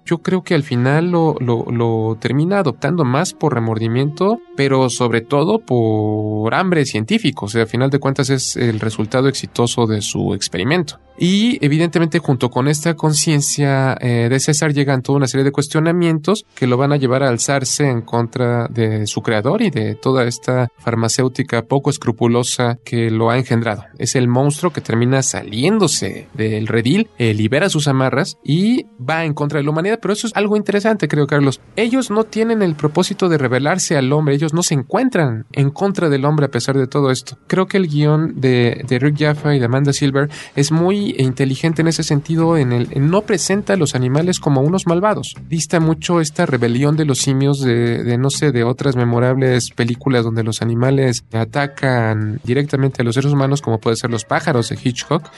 yo 0.09 0.23
creo 0.23 0.41
que 0.41 0.55
al 0.55 0.63
final 0.63 1.11
lo, 1.11 1.35
lo, 1.39 2.17
termina 2.19 2.59
adoptando 2.59 3.05
más 3.05 3.33
por 3.33 3.53
remordimiento, 3.53 4.39
pero 4.55 4.89
sobre 4.89 5.21
todo 5.21 5.59
por 5.59 6.55
hambre 6.55 6.85
científico. 6.85 7.45
O 7.45 7.49
sea, 7.49 7.61
al 7.61 7.67
final 7.67 7.91
de 7.91 7.99
cuentas 7.99 8.31
es 8.31 8.55
el 8.55 8.79
resultado 8.79 9.27
exitoso 9.27 9.85
de 9.85 10.01
su 10.01 10.33
experimento. 10.33 10.99
Y 11.21 11.63
evidentemente 11.63 12.19
junto 12.19 12.49
con 12.49 12.69
esta 12.69 12.93
conciencia 12.93 13.97
eh, 13.99 14.29
de 14.29 14.39
César 14.39 14.73
llegan 14.73 15.01
toda 15.01 15.17
una 15.17 15.27
serie 15.27 15.43
de 15.43 15.51
cuestionamientos 15.51 16.45
que 16.55 16.65
lo 16.65 16.77
van 16.77 16.93
a 16.93 16.97
llevar 16.97 17.23
a 17.23 17.29
alzarse 17.29 17.89
en 17.89 18.01
contra 18.01 18.67
de 18.69 19.05
su 19.05 19.21
creador 19.21 19.61
y 19.61 19.69
de 19.69 19.95
toda 19.95 20.23
esta 20.23 20.69
farmacéutica 20.77 21.63
poco 21.63 21.89
escrupulosa 21.89 22.79
que 22.85 23.11
lo 23.11 23.29
ha 23.29 23.37
engendrado. 23.37 23.83
Es 23.97 24.15
el 24.15 24.29
monstruo 24.29 24.71
que 24.71 24.79
termina 24.79 25.21
saliéndose 25.21 26.29
del 26.33 26.67
redil, 26.67 27.09
eh, 27.17 27.33
libera 27.33 27.69
sus 27.69 27.89
amarras 27.89 28.37
y 28.41 28.85
va 28.97 29.25
en 29.25 29.33
contra 29.33 29.59
de 29.59 29.65
la 29.65 29.71
humanidad. 29.71 29.98
Pero 29.99 30.13
eso 30.13 30.27
es 30.27 30.35
algo 30.35 30.55
interesante, 30.55 31.07
creo, 31.07 31.27
Carlos. 31.27 31.61
Ellos 31.75 32.09
no 32.09 32.23
tienen 32.23 32.61
el 32.61 32.75
propósito 32.75 33.29
de 33.29 33.37
rebelarse 33.37 33.97
al 33.97 34.11
hombre, 34.11 34.35
ellos 34.35 34.53
no 34.53 34.63
se 34.63 34.73
encuentran 34.73 35.45
en 35.51 35.69
contra 35.69 36.09
del 36.09 36.25
hombre 36.25 36.45
a 36.45 36.49
pesar 36.49 36.77
de 36.77 36.87
todo 36.87 37.11
esto. 37.11 37.37
Creo 37.47 37.67
que 37.67 37.77
el 37.77 37.87
guion 37.87 38.39
de, 38.39 38.83
de 38.87 38.99
Rick 38.99 39.19
Jaffa 39.19 39.55
y 39.55 39.59
de 39.59 39.65
Amanda 39.65 39.93
Silver 39.93 40.29
es 40.55 40.71
muy 40.71 41.15
inteligente 41.17 41.81
en 41.81 41.87
ese 41.87 42.03
sentido, 42.03 42.57
en 42.57 42.71
el 42.71 42.89
no 43.09 43.21
presenta 43.21 43.73
a 43.73 43.77
los 43.77 43.95
animales 43.95 44.39
como 44.39 44.61
unos 44.61 44.87
malvados. 44.87 45.35
Dista 45.47 45.79
mucho 45.79 46.21
esta 46.21 46.45
rebelión 46.45 46.95
de 46.95 47.05
los 47.05 47.19
simios 47.19 47.59
de, 47.61 48.03
de, 48.03 48.17
no 48.17 48.29
sé, 48.29 48.51
de 48.51 48.63
otras 48.63 48.95
memorables 48.95 49.71
películas 49.71 50.23
donde 50.23 50.43
los 50.43 50.61
animales 50.61 51.23
atacan 51.31 52.39
directamente 52.43 53.01
a 53.01 53.05
los 53.05 53.15
seres 53.15 53.31
humanos, 53.31 53.61
como 53.61 53.79
puede 53.79 53.95
ser 53.95 54.09
los 54.09 54.25
pájaros 54.25 54.69
de 54.69 54.79
Hitchcock. 54.81 55.29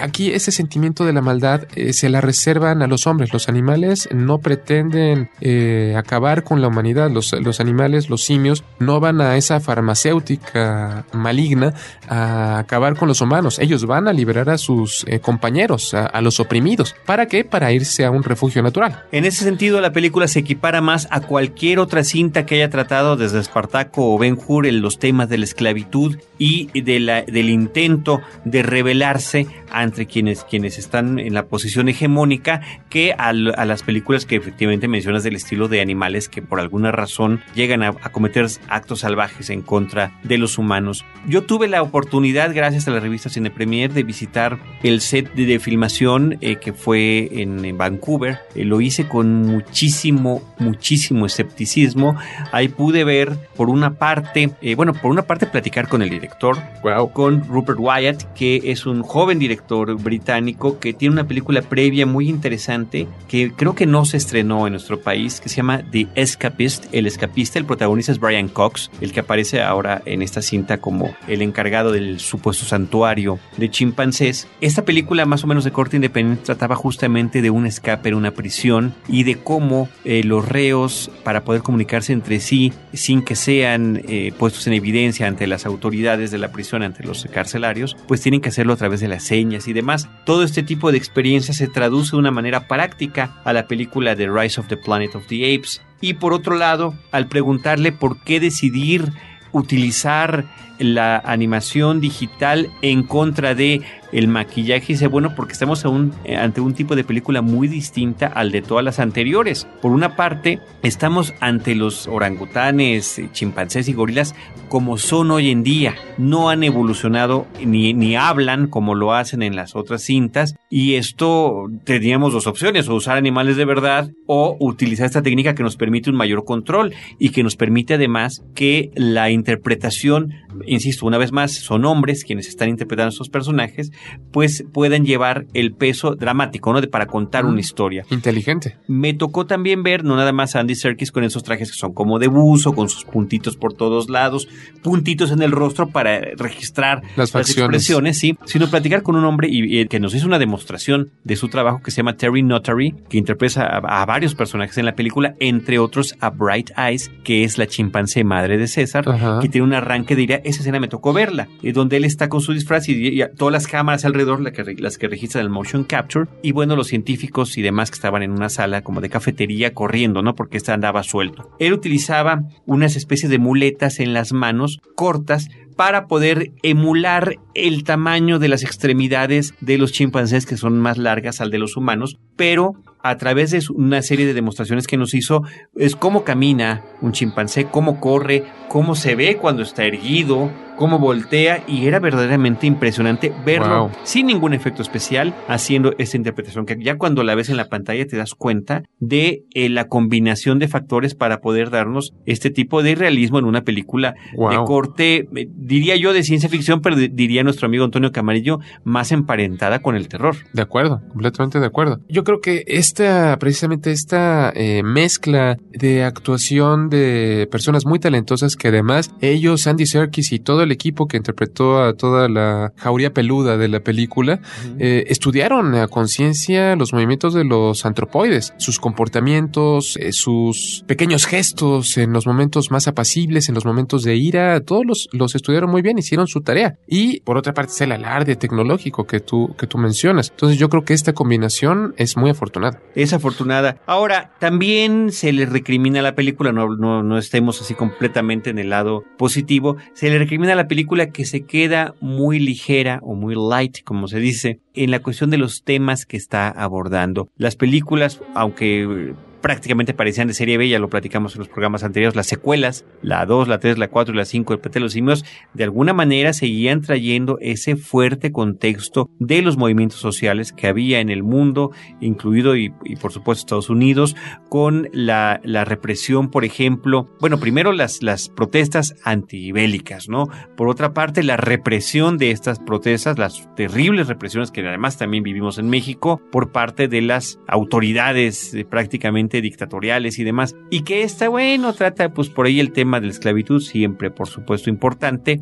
Aquí 0.00 0.32
ese 0.32 0.50
sentimiento 0.50 1.04
de 1.04 1.12
la 1.12 1.20
maldad 1.20 1.66
eh, 1.74 1.92
se 1.92 2.08
la 2.08 2.20
reservan 2.20 2.82
a 2.82 2.86
los 2.86 3.06
hombres. 3.06 3.32
Los 3.32 3.48
animales 3.48 4.08
no 4.12 4.38
pretenden 4.38 5.30
eh, 5.40 5.94
acabar 5.96 6.44
con 6.44 6.60
la 6.60 6.68
humanidad. 6.68 7.10
Los, 7.10 7.32
animales, 7.60 8.10
los 8.10 8.24
simios, 8.24 8.64
no 8.78 9.00
van 9.00 9.20
a 9.20 9.36
esa 9.36 9.60
farmacéutica 9.60 11.06
maligna 11.12 11.74
a 12.08 12.58
acabar 12.58 12.96
con 12.96 13.08
los 13.08 13.20
humanos. 13.20 13.58
Ellos 13.58 13.86
van 13.86 14.08
a 14.08 14.12
liberar 14.12 14.50
a 14.50 14.58
sus 14.58 15.04
eh, 15.06 15.20
compañeros, 15.20 15.94
a, 15.94 16.06
a, 16.06 16.20
los 16.20 16.40
oprimidos. 16.40 16.94
¿Para 17.06 17.26
qué? 17.26 17.44
Para 17.44 17.72
irse 17.72 18.04
a 18.04 18.10
un 18.10 18.22
refugio 18.22 18.62
natural. 18.62 19.04
En 19.12 19.24
ese 19.24 19.44
sentido, 19.44 19.80
la 19.80 19.92
película 19.92 20.28
se 20.28 20.40
equipara 20.40 20.80
más 20.80 21.06
a 21.10 21.20
cualquier 21.20 21.78
otra 21.78 22.04
cinta 22.04 22.46
que 22.46 22.56
haya 22.56 22.70
tratado 22.70 23.16
desde 23.16 23.40
Espartaco 23.40 24.14
o 24.14 24.18
Ben 24.18 24.38
Hur 24.44 24.66
en 24.66 24.80
los 24.80 24.98
temas 24.98 25.28
de 25.28 25.38
la 25.38 25.44
esclavitud 25.44 26.16
y 26.38 26.80
del 26.80 27.48
intento 27.48 28.20
de 28.44 28.62
rebelarse 28.62 29.46
entre 29.84 30.06
quienes, 30.06 30.44
quienes 30.44 30.78
están 30.78 31.18
en 31.18 31.34
la 31.34 31.46
posición 31.46 31.88
hegemónica 31.88 32.60
que 32.88 33.12
a, 33.12 33.28
a, 33.28 33.64
las 33.64 33.82
películas 33.82 34.26
que 34.26 34.36
efectivamente 34.36 34.88
mencionas 34.88 35.22
del 35.22 35.36
estilo 35.36 35.68
de 35.68 35.80
animales 35.80 36.28
que 36.28 36.42
por 36.42 36.60
alguna 36.60 36.92
razón 36.92 37.40
llegan 37.54 37.82
a, 37.82 37.88
a, 37.88 38.12
cometer 38.12 38.46
actos 38.68 39.00
salvajes 39.00 39.50
en 39.50 39.62
contra 39.62 40.18
de 40.22 40.38
los 40.38 40.58
humanos. 40.58 41.04
Yo 41.26 41.44
tuve 41.44 41.68
la 41.68 41.82
oportunidad, 41.82 42.54
gracias 42.54 42.88
a 42.88 42.90
la 42.90 43.00
revista 43.00 43.30
Cine 43.30 43.50
Premier, 43.50 43.92
de 43.92 44.02
visitar 44.02 44.58
el 44.82 45.00
set 45.00 45.32
de, 45.34 45.46
de 45.46 45.58
filmación 45.58 46.38
eh, 46.40 46.56
que 46.56 46.72
fue 46.72 47.28
en, 47.32 47.64
en 47.64 47.78
Vancouver. 47.78 48.40
Eh, 48.54 48.64
lo 48.64 48.80
hice 48.80 49.08
con 49.08 49.42
muchísimo, 49.42 50.42
muchísimo 50.58 51.26
escepticismo. 51.26 52.16
Ahí 52.52 52.68
pude 52.68 53.04
ver, 53.04 53.36
por 53.56 53.70
una 53.70 53.94
parte, 53.94 54.50
eh, 54.60 54.74
bueno, 54.74 54.92
por 54.94 55.10
una 55.10 55.22
parte 55.22 55.46
platicar 55.46 55.88
con 55.88 56.02
el 56.02 56.10
director, 56.10 56.58
wow. 56.82 57.12
con 57.12 57.46
Rupert 57.46 57.78
Wyatt, 57.80 58.34
que 58.34 58.60
es 58.64 58.86
un 58.86 59.02
joven 59.02 59.38
director 59.38 59.73
británico 59.74 60.78
que 60.78 60.92
tiene 60.92 61.12
una 61.12 61.26
película 61.26 61.62
previa 61.62 62.06
muy 62.06 62.28
interesante 62.28 63.08
que 63.28 63.52
creo 63.52 63.74
que 63.74 63.86
no 63.86 64.04
se 64.04 64.16
estrenó 64.16 64.66
en 64.66 64.72
nuestro 64.72 65.00
país, 65.00 65.40
que 65.40 65.48
se 65.48 65.56
llama 65.56 65.82
The 65.90 66.08
Escapist, 66.14 66.86
El 66.92 67.06
Escapista. 67.06 67.58
El 67.58 67.64
protagonista 67.64 68.12
es 68.12 68.20
Brian 68.20 68.48
Cox, 68.48 68.90
el 69.00 69.12
que 69.12 69.20
aparece 69.20 69.62
ahora 69.62 70.02
en 70.04 70.22
esta 70.22 70.42
cinta 70.42 70.78
como 70.78 71.14
el 71.28 71.42
encargado 71.42 71.92
del 71.92 72.20
supuesto 72.20 72.64
santuario 72.64 73.38
de 73.56 73.70
chimpancés. 73.70 74.48
Esta 74.60 74.84
película, 74.84 75.26
más 75.26 75.44
o 75.44 75.46
menos 75.46 75.64
de 75.64 75.72
corte 75.72 75.96
independiente, 75.96 76.44
trataba 76.44 76.76
justamente 76.76 77.42
de 77.42 77.50
un 77.50 77.66
escape 77.66 78.08
en 78.08 78.14
una 78.14 78.32
prisión 78.32 78.94
y 79.08 79.24
de 79.24 79.36
cómo 79.36 79.88
eh, 80.04 80.22
los 80.24 80.48
reos, 80.48 81.10
para 81.22 81.44
poder 81.44 81.62
comunicarse 81.62 82.12
entre 82.12 82.40
sí 82.40 82.72
sin 82.92 83.22
que 83.22 83.36
sean 83.36 84.02
eh, 84.08 84.32
puestos 84.38 84.66
en 84.66 84.74
evidencia 84.74 85.26
ante 85.26 85.46
las 85.46 85.66
autoridades 85.66 86.30
de 86.30 86.38
la 86.38 86.52
prisión, 86.52 86.82
ante 86.82 87.04
los 87.04 87.24
carcelarios, 87.32 87.96
pues 88.06 88.20
tienen 88.20 88.40
que 88.40 88.48
hacerlo 88.48 88.72
a 88.72 88.76
través 88.76 89.00
de 89.00 89.08
las 89.08 89.24
señas 89.24 89.63
y 89.68 89.72
demás. 89.72 90.08
Todo 90.24 90.42
este 90.42 90.62
tipo 90.62 90.90
de 90.90 90.98
experiencia 90.98 91.54
se 91.54 91.68
traduce 91.68 92.12
de 92.12 92.18
una 92.18 92.30
manera 92.30 92.68
práctica 92.68 93.40
a 93.44 93.52
la 93.52 93.66
película 93.66 94.16
The 94.16 94.28
Rise 94.28 94.60
of 94.60 94.68
the 94.68 94.76
Planet 94.76 95.14
of 95.14 95.26
the 95.26 95.54
Apes. 95.54 95.82
Y 96.00 96.14
por 96.14 96.32
otro 96.32 96.56
lado, 96.56 96.94
al 97.12 97.28
preguntarle 97.28 97.92
por 97.92 98.22
qué 98.22 98.40
decidir 98.40 99.12
utilizar 99.52 100.44
la 100.84 101.18
animación 101.18 102.00
digital 102.00 102.70
en 102.82 103.02
contra 103.02 103.54
de 103.54 103.82
el 104.14 104.28
maquillaje 104.28 104.92
dice, 104.92 105.08
bueno, 105.08 105.34
porque 105.34 105.54
estamos 105.54 105.84
eh, 106.24 106.36
ante 106.36 106.60
un 106.60 106.72
tipo 106.72 106.94
de 106.94 107.02
película 107.02 107.42
muy 107.42 107.66
distinta 107.66 108.28
al 108.28 108.52
de 108.52 108.62
todas 108.62 108.84
las 108.84 109.00
anteriores. 109.00 109.66
Por 109.82 109.90
una 109.90 110.14
parte, 110.14 110.60
estamos 110.84 111.34
ante 111.40 111.74
los 111.74 112.06
orangutanes, 112.06 113.18
eh, 113.18 113.28
chimpancés 113.32 113.88
y 113.88 113.92
gorilas 113.92 114.36
como 114.68 114.98
son 114.98 115.32
hoy 115.32 115.50
en 115.50 115.64
día. 115.64 115.96
No 116.16 116.48
han 116.48 116.62
evolucionado 116.62 117.48
ni, 117.64 117.92
ni 117.92 118.14
hablan 118.14 118.68
como 118.68 118.94
lo 118.94 119.14
hacen 119.14 119.42
en 119.42 119.56
las 119.56 119.74
otras 119.74 120.02
cintas. 120.02 120.54
Y 120.70 120.94
esto 120.94 121.66
teníamos 121.82 122.32
dos 122.32 122.46
opciones, 122.46 122.88
o 122.88 122.94
usar 122.94 123.16
animales 123.16 123.56
de 123.56 123.64
verdad 123.64 124.10
o 124.26 124.56
utilizar 124.60 125.06
esta 125.06 125.22
técnica 125.22 125.56
que 125.56 125.62
nos 125.64 125.76
permite 125.76 126.10
un 126.10 126.16
mayor 126.16 126.44
control 126.44 126.94
y 127.18 127.30
que 127.30 127.42
nos 127.42 127.56
permite 127.56 127.94
además 127.94 128.42
que 128.54 128.90
la 128.94 129.30
interpretación, 129.30 130.32
insisto, 130.74 131.06
una 131.06 131.18
vez 131.18 131.32
más, 131.32 131.52
son 131.52 131.84
hombres 131.84 132.24
quienes 132.24 132.48
están 132.48 132.68
interpretando 132.68 133.08
a 133.08 133.12
estos 133.12 133.28
personajes, 133.28 133.92
pues 134.32 134.64
puedan 134.72 135.04
llevar 135.04 135.46
el 135.54 135.72
peso 135.72 136.14
dramático, 136.14 136.72
¿no? 136.72 136.80
De, 136.80 136.88
para 136.88 137.06
contar 137.06 137.46
una 137.46 137.60
historia. 137.60 138.04
Inteligente. 138.10 138.76
Me 138.86 139.14
tocó 139.14 139.46
también 139.46 139.82
ver, 139.82 140.04
no 140.04 140.16
nada 140.16 140.32
más 140.32 140.56
a 140.56 140.60
Andy 140.60 140.74
Serkis 140.74 141.12
con 141.12 141.24
esos 141.24 141.42
trajes 141.42 141.70
que 141.70 141.76
son 141.76 141.94
como 141.94 142.18
de 142.18 142.28
buzo, 142.28 142.72
con 142.72 142.88
sus 142.88 143.04
puntitos 143.04 143.56
por 143.56 143.74
todos 143.74 144.08
lados, 144.10 144.48
puntitos 144.82 145.30
en 145.30 145.42
el 145.42 145.52
rostro 145.52 145.88
para 145.88 146.20
registrar 146.36 147.02
las, 147.16 147.34
expresiones, 147.34 148.18
sí, 148.18 148.36
sino 148.44 148.68
platicar 148.68 149.02
con 149.02 149.16
un 149.16 149.24
hombre 149.24 149.48
y, 149.50 149.86
que 149.86 150.00
nos 150.00 150.14
hizo 150.14 150.26
una 150.26 150.38
demostración 150.38 151.10
de 151.24 151.36
su 151.36 151.48
trabajo 151.48 151.80
que 151.82 151.90
se 151.90 151.98
llama 151.98 152.16
Terry 152.16 152.42
Notary, 152.42 152.94
que 153.08 153.18
interpreta 153.18 153.64
a, 153.66 154.04
varios 154.06 154.34
personajes 154.34 154.76
en 154.78 154.84
la 154.84 154.94
película, 154.94 155.34
entre 155.40 155.78
otros 155.78 156.14
a 156.20 156.30
Bright 156.30 156.70
Eyes, 156.76 157.10
que 157.22 157.44
es 157.44 157.58
la 157.58 157.66
chimpancé 157.66 158.24
madre 158.24 158.58
de 158.58 158.66
César, 158.66 159.04
que 159.40 159.48
tiene 159.48 159.66
un 159.66 159.74
arranque 159.74 160.16
de 160.16 160.22
ira. 160.22 160.40
Esa 160.54 160.62
escena 160.62 160.78
me 160.78 160.86
tocó 160.86 161.12
verla, 161.12 161.48
eh, 161.64 161.72
donde 161.72 161.96
él 161.96 162.04
está 162.04 162.28
con 162.28 162.40
su 162.40 162.52
disfraz 162.52 162.88
y, 162.88 163.20
todas 163.36 163.52
las 163.52 163.66
cámaras 163.66 164.04
alrededor, 164.04 164.40
las 164.40 164.98
que 164.98 165.08
registran 165.08 165.42
el 165.42 165.50
motion 165.50 165.82
capture. 165.82 166.26
Y 166.42 166.52
bueno, 166.52 166.76
los 166.76 166.86
científicos 166.86 167.58
y 167.58 167.62
demás 167.62 167.90
que 167.90 167.96
estaban 167.96 168.22
en 168.22 168.30
una 168.30 168.48
sala 168.48 168.82
como 168.82 169.00
de 169.00 169.10
cafetería 169.10 169.74
corriendo, 169.74 170.22
¿no? 170.22 170.36
Porque 170.36 170.56
este 170.56 170.70
andaba 170.70 171.02
suelto. 171.02 171.50
Él 171.58 171.72
utilizaba 171.72 172.44
unas 172.66 172.94
especies 172.94 173.30
de 173.30 173.38
muletas 173.38 173.98
en 173.98 174.12
las 174.12 174.32
manos 174.32 174.80
cortas 174.94 175.48
para 175.76 176.06
poder 176.06 176.52
emular 176.62 177.36
el 177.54 177.84
tamaño 177.84 178.38
de 178.38 178.48
las 178.48 178.62
extremidades 178.62 179.54
de 179.60 179.78
los 179.78 179.92
chimpancés 179.92 180.46
que 180.46 180.56
son 180.56 180.78
más 180.78 180.98
largas 180.98 181.40
al 181.40 181.50
de 181.50 181.58
los 181.58 181.76
humanos, 181.76 182.16
pero 182.36 182.74
a 183.02 183.18
través 183.18 183.50
de 183.50 183.62
una 183.74 184.00
serie 184.02 184.26
de 184.26 184.34
demostraciones 184.34 184.86
que 184.86 184.96
nos 184.96 185.14
hizo 185.14 185.42
es 185.76 185.94
cómo 185.94 186.24
camina 186.24 186.82
un 187.02 187.12
chimpancé, 187.12 187.66
cómo 187.66 188.00
corre, 188.00 188.44
cómo 188.68 188.94
se 188.94 189.14
ve 189.14 189.36
cuando 189.36 189.62
está 189.62 189.84
erguido, 189.84 190.50
cómo 190.76 190.98
voltea 190.98 191.64
y 191.66 191.86
era 191.86 191.98
verdaderamente 191.98 192.66
impresionante 192.66 193.32
verlo 193.44 193.90
sin 194.02 194.26
ningún 194.26 194.54
efecto 194.54 194.82
especial 194.82 195.34
haciendo 195.48 195.94
esta 195.98 196.16
interpretación 196.16 196.66
que 196.66 196.76
ya 196.82 196.98
cuando 196.98 197.22
la 197.22 197.34
ves 197.34 197.48
en 197.48 197.56
la 197.56 197.68
pantalla 197.68 198.06
te 198.06 198.16
das 198.16 198.34
cuenta 198.34 198.82
de 198.98 199.44
eh, 199.54 199.68
la 199.68 199.88
combinación 199.88 200.58
de 200.58 200.68
factores 200.68 201.14
para 201.14 201.40
poder 201.40 201.70
darnos 201.70 202.12
este 202.26 202.50
tipo 202.50 202.82
de 202.82 202.94
realismo 202.94 203.38
en 203.38 203.44
una 203.44 203.62
película 203.62 204.14
de 204.32 204.56
corte, 204.66 205.28
eh, 205.34 205.48
diría 205.54 205.96
yo 205.96 206.12
de 206.12 206.22
ciencia 206.22 206.48
ficción, 206.48 206.80
pero 206.80 206.96
diría 206.96 207.42
nuestro 207.42 207.66
amigo 207.66 207.84
Antonio 207.84 208.12
Camarillo, 208.12 208.58
más 208.84 209.12
emparentada 209.12 209.80
con 209.80 209.96
el 209.96 210.08
terror. 210.08 210.36
De 210.52 210.62
acuerdo, 210.62 211.00
completamente 211.08 211.60
de 211.60 211.66
acuerdo. 211.66 212.00
Yo 212.08 212.24
creo 212.24 212.40
que 212.40 212.64
esta, 212.66 213.36
precisamente 213.38 213.92
esta 213.92 214.52
eh, 214.54 214.82
mezcla 214.82 215.56
de 215.70 216.04
actuación 216.04 216.88
de 216.88 217.48
personas 217.50 217.86
muy 217.86 217.98
talentosas 217.98 218.56
que 218.56 218.68
además 218.68 219.10
ellos, 219.20 219.66
Andy 219.66 219.86
Serkis 219.86 220.32
y 220.32 220.38
todo 220.38 220.63
el 220.64 220.72
equipo 220.72 221.06
que 221.06 221.16
interpretó 221.16 221.82
a 221.82 221.94
toda 221.94 222.28
la 222.28 222.72
jauría 222.76 223.12
peluda 223.12 223.56
de 223.56 223.68
la 223.68 223.80
película, 223.80 224.40
eh, 224.78 225.04
estudiaron 225.08 225.74
a 225.74 225.88
conciencia 225.88 226.76
los 226.76 226.92
movimientos 226.92 227.34
de 227.34 227.44
los 227.44 227.86
antropoides, 227.86 228.54
sus 228.58 228.78
comportamientos, 228.80 229.96
eh, 229.96 230.12
sus 230.12 230.84
pequeños 230.86 231.26
gestos 231.26 231.96
en 231.96 232.12
los 232.12 232.26
momentos 232.26 232.70
más 232.70 232.88
apacibles, 232.88 233.48
en 233.48 233.54
los 233.54 233.64
momentos 233.64 234.02
de 234.02 234.16
ira, 234.16 234.60
todos 234.60 234.84
los, 234.84 235.08
los 235.12 235.34
estudiaron 235.34 235.70
muy 235.70 235.82
bien, 235.82 235.98
hicieron 235.98 236.26
su 236.26 236.40
tarea. 236.40 236.78
Y 236.86 237.20
por 237.20 237.36
otra 237.36 237.54
parte 237.54 237.72
es 237.72 237.80
el 237.80 237.92
alarde 237.92 238.36
tecnológico 238.36 239.06
que 239.06 239.20
tú, 239.20 239.54
que 239.58 239.66
tú 239.66 239.78
mencionas. 239.78 240.30
Entonces 240.30 240.58
yo 240.58 240.68
creo 240.68 240.84
que 240.84 240.94
esta 240.94 241.12
combinación 241.12 241.94
es 241.96 242.16
muy 242.16 242.30
afortunada. 242.30 242.80
Es 242.94 243.12
afortunada. 243.12 243.78
Ahora, 243.86 244.32
también 244.38 245.12
se 245.12 245.32
le 245.32 245.46
recrimina 245.46 246.00
a 246.00 246.02
la 246.02 246.14
película, 246.14 246.52
no, 246.52 246.76
no, 246.76 247.02
no 247.02 247.18
estemos 247.18 247.60
así 247.60 247.74
completamente 247.74 248.50
en 248.50 248.58
el 248.58 248.70
lado 248.70 249.04
positivo, 249.18 249.76
se 249.94 250.10
le 250.10 250.18
recrimina 250.18 250.53
la 250.54 250.68
película 250.68 251.10
que 251.10 251.24
se 251.24 251.42
queda 251.42 251.94
muy 252.00 252.38
ligera 252.38 253.00
o 253.02 253.14
muy 253.14 253.34
light, 253.34 253.82
como 253.84 254.08
se 254.08 254.18
dice, 254.18 254.60
en 254.74 254.90
la 254.90 255.00
cuestión 255.00 255.30
de 255.30 255.38
los 255.38 255.62
temas 255.62 256.06
que 256.06 256.16
está 256.16 256.48
abordando. 256.48 257.28
Las 257.36 257.56
películas, 257.56 258.20
aunque 258.34 259.14
prácticamente 259.44 259.92
parecían 259.92 260.26
de 260.26 260.32
serie 260.32 260.56
B, 260.56 260.70
ya 260.70 260.78
lo 260.78 260.88
platicamos 260.88 261.34
en 261.34 261.40
los 261.40 261.48
programas 261.48 261.84
anteriores, 261.84 262.16
las 262.16 262.26
secuelas, 262.26 262.86
la 263.02 263.26
2, 263.26 263.46
la 263.46 263.58
3, 263.58 263.76
la 263.76 263.88
4 263.88 264.14
y 264.14 264.16
la 264.16 264.24
5 264.24 264.54
de 264.54 264.58
Pete 264.58 264.80
los 264.80 264.94
Simios, 264.94 265.22
de 265.52 265.64
alguna 265.64 265.92
manera 265.92 266.32
seguían 266.32 266.80
trayendo 266.80 267.36
ese 267.42 267.76
fuerte 267.76 268.32
contexto 268.32 269.10
de 269.18 269.42
los 269.42 269.58
movimientos 269.58 270.00
sociales 270.00 270.50
que 270.50 270.66
había 270.66 271.00
en 271.00 271.10
el 271.10 271.22
mundo, 271.22 271.72
incluido 272.00 272.56
y, 272.56 272.70
por 273.02 273.12
supuesto 273.12 273.40
Estados 273.40 273.68
Unidos, 273.68 274.16
con 274.48 274.88
la, 274.94 275.42
la, 275.44 275.66
represión, 275.66 276.30
por 276.30 276.46
ejemplo, 276.46 277.10
bueno, 277.20 277.38
primero 277.38 277.72
las, 277.72 278.02
las 278.02 278.30
protestas 278.30 278.96
antibélicas, 279.04 280.08
¿no? 280.08 280.26
Por 280.56 280.68
otra 280.68 280.94
parte, 280.94 281.22
la 281.22 281.36
represión 281.36 282.16
de 282.16 282.30
estas 282.30 282.60
protestas, 282.60 283.18
las 283.18 283.46
terribles 283.56 284.08
represiones 284.08 284.50
que 284.50 284.66
además 284.66 284.96
también 284.96 285.22
vivimos 285.22 285.58
en 285.58 285.68
México 285.68 286.22
por 286.32 286.50
parte 286.50 286.88
de 286.88 287.02
las 287.02 287.38
autoridades 287.46 288.54
eh, 288.54 288.64
prácticamente 288.64 289.33
dictatoriales 289.40 290.18
y 290.18 290.24
demás. 290.24 290.54
Y 290.70 290.82
que 290.82 291.02
esta, 291.02 291.28
bueno, 291.28 291.72
trata 291.72 292.12
pues 292.12 292.28
por 292.28 292.46
ahí 292.46 292.60
el 292.60 292.72
tema 292.72 293.00
de 293.00 293.06
la 293.06 293.12
esclavitud, 293.12 293.60
siempre 293.60 294.10
por 294.10 294.28
supuesto 294.28 294.70
importante. 294.70 295.38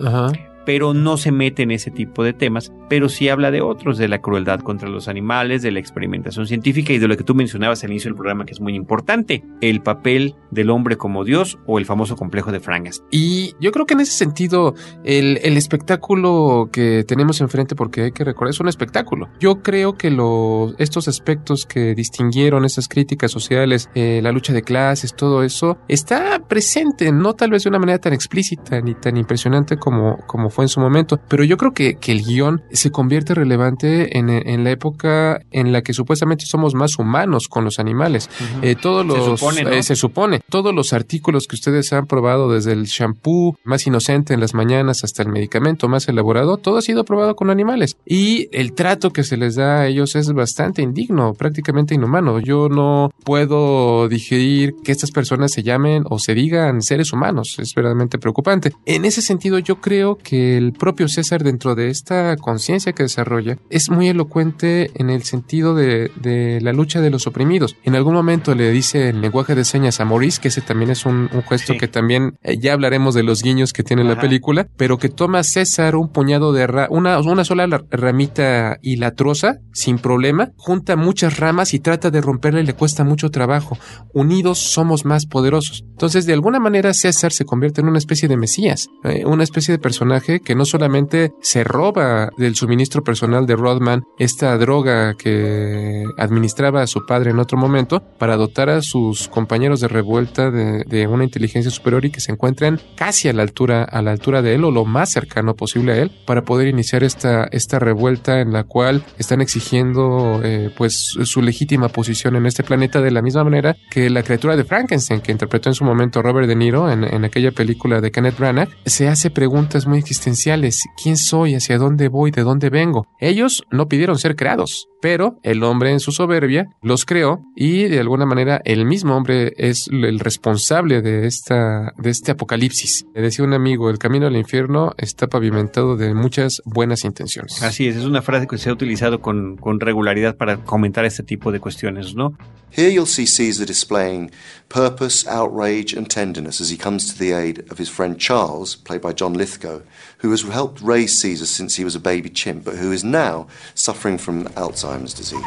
Pero 0.64 0.94
no 0.94 1.16
se 1.16 1.32
mete 1.32 1.62
en 1.62 1.70
ese 1.70 1.90
tipo 1.90 2.22
de 2.24 2.32
temas, 2.32 2.72
pero 2.88 3.08
sí 3.08 3.28
habla 3.28 3.50
de 3.50 3.62
otros, 3.62 3.98
de 3.98 4.08
la 4.08 4.20
crueldad 4.20 4.60
contra 4.60 4.88
los 4.88 5.08
animales, 5.08 5.62
de 5.62 5.70
la 5.70 5.80
experimentación 5.80 6.46
científica 6.46 6.92
y 6.92 6.98
de 6.98 7.08
lo 7.08 7.16
que 7.16 7.24
tú 7.24 7.34
mencionabas 7.34 7.82
al 7.84 7.90
inicio 7.90 8.08
del 8.08 8.16
programa 8.16 8.44
que 8.44 8.52
es 8.52 8.60
muy 8.60 8.74
importante, 8.74 9.44
el 9.60 9.82
papel 9.82 10.34
del 10.50 10.70
hombre 10.70 10.96
como 10.96 11.24
Dios 11.24 11.58
o 11.66 11.78
el 11.78 11.86
famoso 11.86 12.16
complejo 12.16 12.52
de 12.52 12.60
Frangas. 12.60 13.02
Y 13.10 13.54
yo 13.60 13.72
creo 13.72 13.86
que 13.86 13.94
en 13.94 14.00
ese 14.00 14.12
sentido, 14.12 14.74
el, 15.04 15.38
espectáculo 15.62 16.68
que 16.72 17.04
tenemos 17.06 17.40
enfrente, 17.40 17.74
porque 17.74 18.02
hay 18.02 18.12
que 18.12 18.24
recordar, 18.24 18.50
es 18.50 18.60
un 18.60 18.68
espectáculo. 18.68 19.28
Yo 19.38 19.62
creo 19.62 19.94
que 19.94 20.10
los, 20.10 20.74
estos 20.78 21.08
aspectos 21.08 21.66
que 21.66 21.94
distinguieron 21.94 22.64
esas 22.64 22.88
críticas 22.88 23.30
sociales, 23.30 23.88
eh, 23.94 24.20
la 24.22 24.32
lucha 24.32 24.52
de 24.52 24.62
clases, 24.62 25.14
todo 25.14 25.42
eso, 25.42 25.78
está 25.88 26.40
presente, 26.48 27.12
no 27.12 27.34
tal 27.34 27.50
vez 27.50 27.64
de 27.64 27.68
una 27.68 27.78
manera 27.78 27.98
tan 27.98 28.12
explícita 28.12 28.80
ni 28.80 28.94
tan 28.94 29.16
impresionante 29.16 29.76
como, 29.76 30.18
como 30.26 30.50
fue 30.52 30.64
en 30.64 30.68
su 30.68 30.80
momento. 30.80 31.20
Pero 31.28 31.44
yo 31.44 31.56
creo 31.56 31.72
que, 31.72 31.96
que 31.96 32.12
el 32.12 32.22
guion 32.22 32.62
se 32.72 32.90
convierte 32.90 33.34
relevante 33.34 34.18
en, 34.18 34.30
en, 34.30 34.64
la 34.64 34.70
época 34.70 35.40
en 35.50 35.72
la 35.72 35.82
que 35.82 35.92
supuestamente 35.92 36.44
somos 36.46 36.74
más 36.74 36.98
humanos 36.98 37.48
con 37.48 37.64
los 37.64 37.78
animales. 37.78 38.30
eh, 38.62 38.76
todos 38.80 39.04
los, 39.04 39.18
se 39.18 39.24
supone, 39.24 39.78
eh, 39.78 39.82
se 39.82 39.96
supone, 39.96 40.40
todos 40.48 40.74
los 40.74 40.92
artículos 40.92 41.46
que 41.46 41.56
ustedes 41.56 41.92
han 41.92 42.06
probado, 42.06 42.52
desde 42.52 42.72
el 42.72 42.84
shampoo 42.84 43.56
más 43.64 43.86
inocente 43.86 44.34
en 44.34 44.40
las 44.40 44.54
mañanas 44.54 45.04
hasta 45.04 45.22
el 45.22 45.28
medicamento 45.30 45.88
más 45.88 46.08
elaborado, 46.08 46.56
todo 46.56 46.78
ha 46.78 46.82
sido 46.82 47.04
probado 47.04 47.34
con 47.34 47.50
animales. 47.50 47.96
Y 48.06 48.48
el 48.52 48.74
trato 48.74 49.12
que 49.12 49.24
se 49.24 49.36
les 49.36 49.56
da 49.56 49.80
a 49.80 49.86
ellos 49.86 50.14
es 50.16 50.32
bastante 50.32 50.82
indigno, 50.82 51.34
prácticamente 51.34 51.94
inhumano. 51.94 52.40
Yo 52.40 52.68
no 52.68 53.10
puedo 53.24 54.08
digerir 54.08 54.74
que 54.84 54.92
estas 54.92 55.10
personas 55.10 55.52
se 55.52 55.62
llamen 55.62 56.04
o 56.08 56.18
se 56.18 56.34
digan 56.34 56.82
seres 56.82 57.12
humanos. 57.12 57.56
Es 57.58 57.74
verdaderamente 57.74 58.18
preocupante. 58.18 58.72
En 58.86 59.04
ese 59.04 59.22
sentido, 59.22 59.58
yo 59.58 59.80
creo 59.80 60.16
que 60.16 60.41
el 60.56 60.72
propio 60.72 61.08
César 61.08 61.42
dentro 61.42 61.74
de 61.74 61.88
esta 61.90 62.36
conciencia 62.36 62.92
que 62.92 63.02
desarrolla 63.04 63.58
es 63.70 63.90
muy 63.90 64.08
elocuente 64.08 64.90
en 64.94 65.10
el 65.10 65.22
sentido 65.22 65.74
de, 65.74 66.10
de, 66.20 66.60
la 66.60 66.72
lucha 66.72 67.00
de 67.00 67.10
los 67.10 67.26
oprimidos. 67.26 67.76
En 67.84 67.94
algún 67.94 68.14
momento 68.14 68.54
le 68.54 68.70
dice 68.70 69.10
el 69.10 69.20
lenguaje 69.20 69.54
de 69.54 69.64
señas 69.64 70.00
a 70.00 70.04
Maurice, 70.04 70.40
que 70.40 70.48
ese 70.48 70.60
también 70.60 70.90
es 70.90 71.06
un, 71.06 71.28
un 71.32 71.42
gesto 71.42 71.72
Sí. 71.74 71.78
que 71.78 71.88
también 71.88 72.36
eh, 72.42 72.56
ya 72.58 72.72
hablaremos 72.72 73.14
de 73.14 73.22
los 73.22 73.42
guiños 73.42 73.72
que 73.72 73.82
tiene 73.82 74.04
la 74.04 74.18
película, 74.20 74.66
pero 74.76 74.98
que 74.98 75.08
toma 75.08 75.40
a 75.40 75.44
César 75.44 75.96
un 75.96 76.08
puñado 76.10 76.52
de 76.52 76.66
ra- 76.66 76.88
una, 76.90 77.18
una 77.20 77.44
sola 77.44 77.66
la- 77.66 77.82
ramita 77.90 78.78
hilatrosa 78.82 79.58
sin 79.72 79.98
problema, 79.98 80.50
junta 80.56 80.96
muchas 80.96 81.38
ramas 81.38 81.72
y 81.74 81.78
trata 81.80 82.10
de 82.10 82.20
romperla 82.20 82.60
y 82.60 82.66
le 82.66 82.74
cuesta 82.74 83.04
mucho 83.04 83.30
trabajo. 83.30 83.78
Unidos 84.12 84.58
somos 84.58 85.04
más 85.04 85.26
poderosos. 85.26 85.84
Entonces, 85.90 86.26
de 86.26 86.32
alguna 86.32 86.58
manera, 86.60 86.92
César 86.94 87.32
se 87.32 87.44
convierte 87.44 87.80
en 87.80 87.88
una 87.88 87.98
especie 87.98 88.28
de 88.28 88.36
mesías, 88.36 88.88
eh, 89.04 89.24
una 89.24 89.44
especie 89.44 89.72
de 89.72 89.78
personaje 89.78 90.31
que 90.40 90.54
no 90.54 90.64
solamente 90.64 91.32
se 91.40 91.64
roba 91.64 92.30
del 92.36 92.54
suministro 92.54 93.02
personal 93.02 93.46
de 93.46 93.56
Rodman 93.56 94.04
esta 94.18 94.56
droga 94.58 95.14
que 95.14 96.04
administraba 96.18 96.82
a 96.82 96.86
su 96.86 97.04
padre 97.06 97.30
en 97.30 97.38
otro 97.38 97.58
momento 97.58 98.00
para 98.18 98.36
dotar 98.36 98.70
a 98.70 98.82
sus 98.82 99.28
compañeros 99.28 99.80
de 99.80 99.88
revuelta 99.88 100.50
de, 100.50 101.06
una 101.06 101.24
inteligencia 101.24 101.70
superior 101.70 102.04
y 102.04 102.10
que 102.10 102.20
se 102.20 102.32
encuentren 102.32 102.80
casi 102.96 103.28
a 103.28 103.32
la 103.32 103.42
altura 103.42 103.82
a 103.82 104.00
la 104.02 104.12
altura 104.12 104.40
de 104.40 104.54
él 104.54 104.64
o 104.64 104.70
lo 104.70 104.84
más 104.84 105.10
cercano 105.10 105.54
posible 105.54 105.92
a 105.92 105.96
él 105.96 106.12
para 106.26 106.42
poder 106.42 106.68
iniciar 106.68 107.02
esta 107.02 107.44
esta 107.50 107.78
revuelta 107.78 108.40
en 108.40 108.52
la 108.52 108.64
cual 108.64 109.04
están 109.18 109.40
exigiendo 109.40 110.40
eh, 110.44 110.70
pues 110.76 111.14
su 111.24 111.42
legítima 111.42 111.88
posición 111.88 112.36
en 112.36 112.46
este 112.46 112.62
planeta 112.62 113.00
de 113.00 113.10
la 113.10 113.20
misma 113.20 113.44
manera 113.44 113.76
que 113.90 114.08
la 114.10 114.22
criatura 114.22 114.56
de 114.56 114.64
Frankenstein 114.64 115.20
que 115.20 115.32
interpretó 115.32 115.68
en 115.68 115.74
su 115.74 115.84
momento 115.84 116.22
Robert 116.22 116.46
De 116.46 116.56
Niro 116.56 116.90
en, 116.90 117.04
en 117.04 117.24
aquella 117.24 117.50
película 117.50 118.00
de 118.00 118.10
Kenneth 118.10 118.38
Branagh 118.38 118.68
se 118.86 119.08
hace 119.08 119.30
preguntas 119.30 119.86
muy 119.86 119.98
existenciales 120.22 120.84
quién 121.02 121.16
soy 121.16 121.56
hacia 121.56 121.78
dónde 121.78 122.08
voy 122.08 122.30
de 122.30 122.42
dónde 122.42 122.70
vengo 122.70 123.08
ellos 123.18 123.64
no 123.72 123.88
pidieron 123.88 124.18
ser 124.18 124.36
creados 124.36 124.86
pero 125.02 125.40
el 125.42 125.64
hombre 125.64 125.90
en 125.90 125.98
su 125.98 126.12
soberbia 126.12 126.68
los 126.80 127.04
creó 127.04 127.40
y 127.56 127.88
de 127.88 127.98
alguna 127.98 128.24
manera 128.24 128.62
el 128.64 128.86
mismo 128.86 129.16
hombre 129.16 129.52
es 129.58 129.88
el 129.88 130.20
responsable 130.20 131.02
de 131.02 131.26
esta 131.26 131.92
de 131.98 132.10
este 132.10 132.30
apocalipsis. 132.30 133.04
Le 133.12 133.22
decía 133.22 133.44
un 133.44 133.52
amigo, 133.52 133.90
el 133.90 133.98
camino 133.98 134.28
al 134.28 134.36
infierno 134.36 134.92
está 134.96 135.26
pavimentado 135.26 135.96
de 135.96 136.14
muchas 136.14 136.62
buenas 136.64 137.04
intenciones. 137.04 137.60
Así 137.64 137.88
es, 137.88 137.96
es 137.96 138.04
una 138.04 138.22
frase 138.22 138.46
que 138.46 138.58
se 138.58 138.70
ha 138.70 138.72
utilizado 138.72 139.20
con, 139.20 139.56
con 139.56 139.80
regularidad 139.80 140.36
para 140.36 140.58
comentar 140.58 141.04
este 141.04 141.24
tipo 141.24 141.50
de 141.50 141.58
cuestiones, 141.58 142.14
¿no? 142.14 142.38
Here 142.74 142.90
you'll 142.90 143.06
see 143.06 143.26
Caesar 143.26 143.66
displaying 143.66 144.30
purpose, 144.70 145.28
outrage, 145.28 145.94
and 145.94 146.08
tenderness 146.08 146.60
as 146.60 146.70
he 146.70 146.78
comes 146.78 147.12
to 147.12 147.18
the 147.18 147.34
aid 147.34 147.70
of 147.70 147.78
his 147.78 147.90
friend 147.90 148.18
Charles, 148.18 148.76
played 148.76 149.02
by 149.02 149.12
John 149.12 149.34
Lithgow, 149.34 149.82
who 150.22 150.30
has 150.30 150.42
helped 150.42 150.80
raise 150.80 151.20
Caesar 151.20 151.46
since 151.46 151.74
he 151.74 151.82
was 151.82 151.96
a 151.96 152.00
baby 152.00 152.30
chimp, 152.30 152.64
but 152.64 152.76
who 152.76 152.92
is 152.92 153.02
now 153.02 153.48
suffering 153.74 154.16
from 154.16 154.44
Alzheimer's 154.54 155.12
disease. 155.12 155.42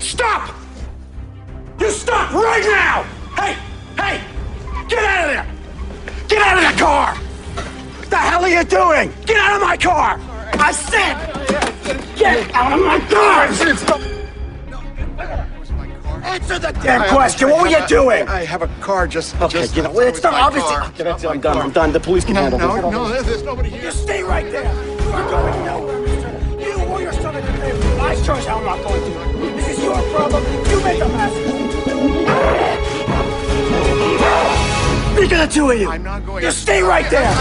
Stop! 0.00 0.52
You 1.78 1.90
stop 1.90 2.32
right 2.32 2.64
now! 2.64 3.04
Hey! 3.36 3.56
Hey! 3.96 4.20
Get 4.88 5.04
out 5.04 5.28
of 5.28 5.34
there! 5.34 5.46
Get 6.26 6.42
out 6.42 6.58
of 6.58 6.72
the 6.72 6.82
car! 6.82 7.14
What 7.14 8.10
the 8.10 8.16
hell 8.16 8.42
are 8.42 8.48
you 8.48 8.64
doing? 8.64 9.12
Get 9.26 9.36
out 9.36 9.54
of 9.54 9.62
my 9.62 9.76
car! 9.76 10.18
I 10.54 10.72
said! 10.72 11.16
Get 12.16 12.52
out 12.52 12.76
of 12.76 12.84
my 12.84 12.98
car! 13.08 14.17
Answer 16.24 16.58
the 16.58 16.72
damn 16.72 17.08
question! 17.08 17.50
What 17.50 17.62
were 17.62 17.68
you 17.68 17.86
doing? 17.86 18.28
I 18.28 18.44
have 18.44 18.62
a 18.62 18.68
car 18.80 19.06
just. 19.06 19.34
Okay, 19.40 19.60
just 19.60 19.76
you 19.76 19.82
know, 19.82 19.98
it's 20.00 20.22
not 20.22 20.34
obviously. 20.34 20.74
car. 20.76 20.90
That's. 20.96 21.24
I'm 21.24 21.40
done. 21.40 21.56
I'm 21.58 21.70
done. 21.70 21.92
The 21.92 22.00
police 22.00 22.24
can 22.24 22.34
No, 22.34 22.42
handle 22.42 22.58
no, 22.58 22.74
this. 22.74 22.82
no, 22.92 23.08
there's- 23.08 23.26
there's 23.26 23.42
nobody 23.42 23.70
here. 23.70 23.82
You 23.84 23.90
stay 23.90 24.22
right 24.22 24.50
there. 24.50 24.64
You 24.64 25.10
are 25.12 25.30
going 25.30 25.64
nowhere, 25.64 26.00
mister. 26.00 26.60
You 26.60 26.84
or 26.86 27.00
your 27.00 27.12
son 27.12 27.36
are 27.36 27.40
going 27.40 27.54
to 27.54 27.60
pay. 27.60 27.98
I 28.00 28.14
sure 28.22 28.36
as 28.36 28.46
hell 28.46 28.60
not 28.62 28.82
going 28.82 29.00
to. 29.02 29.10
This 29.56 29.78
is 29.78 29.84
your 29.84 29.94
problem. 30.14 30.44
You 30.70 30.80
made 30.82 31.00
the 31.00 31.08
mess. 31.08 31.32
Speak 35.16 35.32
of 35.32 35.38
the 35.38 35.46
two 35.52 35.70
of 35.70 35.78
you. 35.80 35.88
I'm 35.90 36.02
not 36.02 36.24
going. 36.26 36.44
You 36.44 36.50
stay 36.50 36.82
right 36.82 37.08
there. 37.10 37.34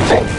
It's 0.00 0.37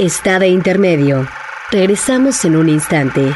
está 0.00 0.38
de 0.38 0.48
intermedio. 0.48 1.26
Regresamos 1.70 2.42
en 2.46 2.56
un 2.56 2.70
instante. 2.70 3.34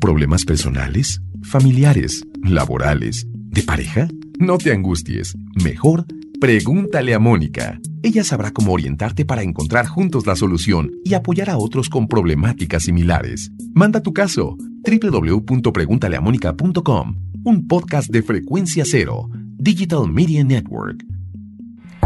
¿Problemas 0.00 0.44
personales? 0.44 1.20
¿Familiares? 1.42 2.24
¿Laborales? 2.44 3.26
¿De 3.34 3.62
pareja? 3.62 4.06
No 4.38 4.58
te 4.58 4.72
angusties. 4.72 5.36
Mejor, 5.64 6.06
pregúntale 6.40 7.12
a 7.12 7.18
Mónica. 7.18 7.80
Ella 8.04 8.22
sabrá 8.22 8.52
cómo 8.52 8.72
orientarte 8.72 9.24
para 9.24 9.42
encontrar 9.42 9.88
juntos 9.88 10.26
la 10.26 10.36
solución 10.36 10.92
y 11.04 11.14
apoyar 11.14 11.50
a 11.50 11.58
otros 11.58 11.88
con 11.88 12.06
problemáticas 12.06 12.84
similares. 12.84 13.50
Manda 13.74 14.00
tu 14.00 14.12
caso. 14.12 14.56
www.preguntaleamónica.com. 14.84 17.16
Un 17.44 17.66
podcast 17.66 18.10
de 18.10 18.22
frecuencia 18.22 18.84
cero. 18.86 19.28
Digital 19.58 20.08
Media 20.08 20.44
Network. 20.44 21.02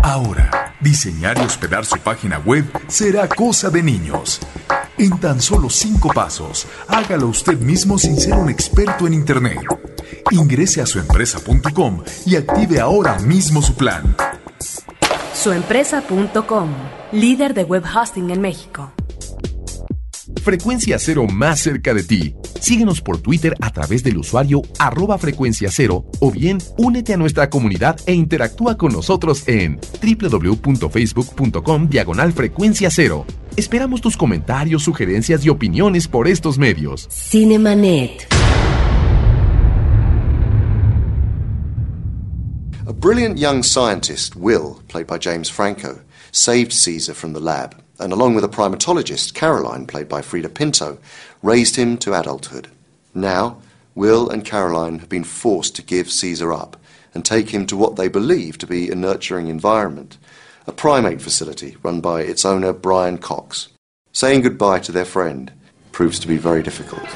Ahora, 0.03 0.75
diseñar 0.81 1.39
y 1.39 1.43
hospedar 1.43 1.85
su 1.85 1.99
página 1.99 2.39
web 2.39 2.65
será 2.89 3.29
cosa 3.29 3.71
de 3.71 3.83
niños. 3.83 4.41
En 4.99 5.19
tan 5.19 5.41
solo 5.41 5.69
cinco 5.71 6.11
pasos, 6.13 6.67
hágalo 6.89 7.29
usted 7.29 7.59
mismo 7.59 7.99
sin 7.99 8.19
ser 8.19 8.35
un 8.35 8.49
experto 8.49 9.07
en 9.07 9.15
Internet. 9.15 9.61
Ingrese 10.31 10.81
a 10.81 10.87
suempresa.com 10.87 12.03
y 12.27 12.37
active 12.37 12.81
ahora 12.81 13.19
mismo 13.19 13.63
su 13.63 13.75
plan. 13.75 14.15
Suempresa.com, 15.35 16.71
líder 17.13 17.55
de 17.55 17.65
web 17.65 17.85
hosting 17.85 18.31
en 18.31 18.41
México. 18.41 18.93
Frecuencia 20.43 20.99
Cero 20.99 21.27
más 21.27 21.61
cerca 21.61 21.93
de 21.95 22.03
ti. 22.03 22.35
Síguenos 22.61 23.01
por 23.01 23.19
Twitter 23.19 23.55
a 23.61 23.71
través 23.73 24.05
del 24.05 24.19
usuario 24.19 24.63
arroba 24.79 25.19
frecuencia 25.19 25.71
cero 25.73 26.05
o 26.21 26.31
bien 26.31 26.59
únete 26.77 27.15
a 27.15 27.17
nuestra 27.17 27.51
comunidad 27.51 27.99
e 28.07 28.13
interactúa 28.13 28.77
con 28.77 28.93
nosotros 28.93 29.43
en 29.49 29.81
www.facebook.com 30.03 31.89
diagonal 31.89 32.33
frecuencia 32.33 32.91
cero. 32.91 33.27
Esperamos 33.57 34.01
tus 34.01 34.17
comentarios, 34.17 34.85
sugerencias 34.85 35.45
y 35.45 35.49
opiniones 35.49 36.07
por 36.07 36.29
estos 36.29 36.59
medios. 36.59 37.09
Cinemanet. 37.11 38.27
A 42.87 42.93
brilliant 42.93 43.39
young 43.39 43.63
scientist, 43.63 44.35
Will, 44.37 44.83
played 44.89 45.07
by 45.07 45.17
James 45.17 45.49
Franco, 45.49 46.01
saved 46.33 46.73
Caesar 46.73 47.15
from 47.15 47.33
the 47.33 47.41
lab, 47.41 47.77
and 48.01 48.13
along 48.13 48.35
with 48.35 48.45
a 48.45 48.49
primatologist, 48.49 49.33
Caroline, 49.33 49.87
played 49.87 50.09
by 50.09 50.23
Frida 50.23 50.49
Pinto, 50.49 50.99
raised 51.43 51.77
him 51.77 51.97
to 51.99 52.19
adulthood. 52.19 52.69
Now, 53.15 53.61
Will 53.95 54.29
and 54.31 54.45
Caroline 54.45 54.99
have 55.01 55.09
been 55.09 55.25
forced 55.25 55.75
to 55.77 55.83
give 55.83 56.11
Caesar 56.11 56.53
up 56.53 56.77
and 57.13 57.25
take 57.25 57.51
him 57.51 57.67
to 57.67 57.77
what 57.77 57.97
they 57.97 58.09
believe 58.09 58.59
to 58.59 58.67
be 58.67 58.91
a 58.91 58.95
nurturing 58.95 59.49
environment, 59.49 60.17
a 60.67 60.73
primate 60.73 61.21
facility 61.21 61.77
run 61.83 62.01
by 62.01 62.23
its 62.23 62.45
owner, 62.45 62.73
Brian 62.73 63.19
Cox. 63.19 63.69
Saying 64.13 64.43
goodbye 64.43 64.81
to 64.81 64.93
their 64.93 65.05
friend 65.05 65.53
proves 65.93 66.19
to 66.21 66.29
be 66.29 66.37
very 66.37 66.63
difficult. 66.63 67.09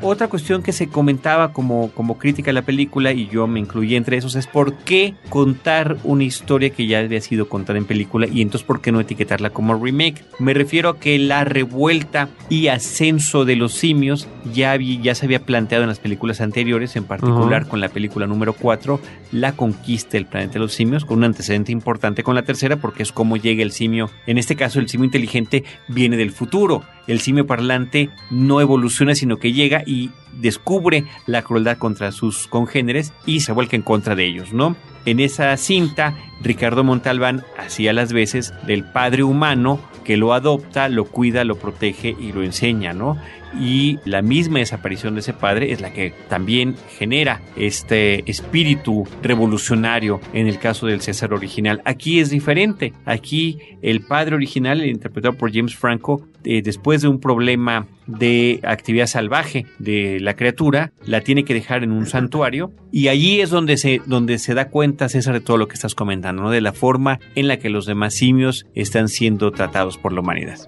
Otra 0.00 0.28
cuestión 0.28 0.62
que 0.62 0.72
se 0.72 0.88
comentaba 0.88 1.52
como, 1.52 1.90
como 1.90 2.18
crítica 2.18 2.52
a 2.52 2.54
la 2.54 2.62
película, 2.62 3.12
y 3.12 3.26
yo 3.28 3.48
me 3.48 3.58
incluí 3.58 3.96
entre 3.96 4.16
esos, 4.16 4.36
es 4.36 4.46
por 4.46 4.74
qué 4.74 5.14
contar 5.28 5.96
una 6.04 6.22
historia 6.22 6.70
que 6.70 6.86
ya 6.86 7.00
había 7.00 7.20
sido 7.20 7.48
contada 7.48 7.78
en 7.78 7.84
película 7.84 8.28
y 8.30 8.42
entonces 8.42 8.64
por 8.64 8.80
qué 8.80 8.92
no 8.92 9.00
etiquetarla 9.00 9.50
como 9.50 9.74
remake. 9.74 10.24
Me 10.38 10.54
refiero 10.54 10.90
a 10.90 11.00
que 11.00 11.18
la 11.18 11.44
revuelta 11.44 12.28
y 12.48 12.68
ascenso 12.68 13.44
de 13.44 13.56
los 13.56 13.74
simios 13.74 14.28
ya, 14.54 14.76
ya 14.76 15.16
se 15.16 15.26
había 15.26 15.44
planteado 15.44 15.82
en 15.82 15.88
las 15.88 15.98
películas 15.98 16.40
anteriores, 16.40 16.94
en 16.94 17.04
particular 17.04 17.66
con 17.66 17.80
la 17.80 17.88
película 17.88 18.28
número 18.28 18.52
4, 18.52 19.00
La 19.32 19.52
conquista 19.52 20.12
del 20.12 20.26
planeta 20.26 20.54
de 20.54 20.60
los 20.60 20.74
simios, 20.74 21.04
con 21.04 21.18
un 21.18 21.24
antecedente 21.24 21.72
importante 21.72 22.22
con 22.22 22.36
la 22.36 22.42
tercera, 22.42 22.76
porque 22.76 23.02
es 23.02 23.10
como 23.10 23.36
llega 23.36 23.62
el 23.64 23.72
simio. 23.72 24.10
En 24.26 24.38
este 24.38 24.54
caso, 24.54 24.78
el 24.78 24.88
simio 24.88 25.06
inteligente 25.06 25.64
viene 25.88 26.16
del 26.16 26.30
futuro. 26.30 26.84
El 27.08 27.20
simio 27.20 27.46
parlante 27.46 28.10
no 28.30 28.60
evoluciona, 28.60 29.16
sino 29.16 29.38
que 29.38 29.52
llega 29.52 29.82
y 29.84 30.10
descubre 30.32 31.04
la 31.26 31.42
crueldad 31.42 31.78
contra 31.78 32.12
sus 32.12 32.46
congéneres 32.46 33.12
y 33.26 33.40
se 33.40 33.52
vuelca 33.52 33.74
en 33.74 33.82
contra 33.82 34.14
de 34.14 34.26
ellos, 34.26 34.52
¿no? 34.52 34.76
En 35.04 35.20
esa 35.20 35.56
cinta, 35.56 36.14
Ricardo 36.42 36.84
Montalbán 36.84 37.44
hacía 37.58 37.92
las 37.92 38.12
veces 38.12 38.52
del 38.66 38.84
padre 38.84 39.24
humano 39.24 39.80
que 40.04 40.16
lo 40.16 40.32
adopta, 40.32 40.88
lo 40.88 41.06
cuida, 41.06 41.44
lo 41.44 41.56
protege 41.56 42.14
y 42.18 42.32
lo 42.32 42.42
enseña, 42.42 42.92
¿no? 42.92 43.18
Y 43.58 43.98
la 44.04 44.22
misma 44.22 44.58
desaparición 44.58 45.14
de 45.14 45.20
ese 45.20 45.32
padre 45.32 45.72
es 45.72 45.80
la 45.80 45.92
que 45.92 46.12
también 46.28 46.76
genera 46.98 47.40
este 47.56 48.28
espíritu 48.30 49.06
revolucionario 49.22 50.20
en 50.32 50.46
el 50.46 50.58
caso 50.58 50.86
del 50.86 51.00
César 51.00 51.32
original. 51.32 51.80
Aquí 51.84 52.20
es 52.20 52.30
diferente. 52.30 52.92
Aquí 53.04 53.58
el 53.82 54.00
padre 54.00 54.36
original, 54.36 54.84
interpretado 54.84 55.34
por 55.34 55.52
James 55.52 55.74
Franco, 55.74 56.26
eh, 56.44 56.62
después 56.62 57.02
de 57.02 57.08
un 57.08 57.20
problema 57.20 57.86
de 58.06 58.60
actividad 58.62 59.06
salvaje 59.06 59.66
de 59.78 60.18
la 60.20 60.34
criatura, 60.34 60.92
la 61.04 61.20
tiene 61.20 61.44
que 61.44 61.54
dejar 61.54 61.84
en 61.84 61.92
un 61.92 62.06
santuario 62.06 62.72
y 62.90 63.08
allí 63.08 63.40
es 63.40 63.50
donde 63.50 63.76
se, 63.76 64.00
donde 64.06 64.38
se 64.38 64.54
da 64.54 64.68
cuenta 64.68 65.08
César 65.08 65.34
de 65.34 65.40
todo 65.40 65.58
lo 65.58 65.68
que 65.68 65.74
estás 65.74 65.94
comentando, 65.94 66.50
de 66.50 66.60
la 66.60 66.72
forma 66.72 67.20
en 67.34 67.48
la 67.48 67.58
que 67.58 67.70
los 67.70 67.86
demás 67.86 68.14
simios 68.14 68.66
están 68.74 69.08
siendo 69.08 69.50
tratados 69.50 69.98
por 69.98 70.12
la 70.12 70.20
humanidad. 70.20 70.58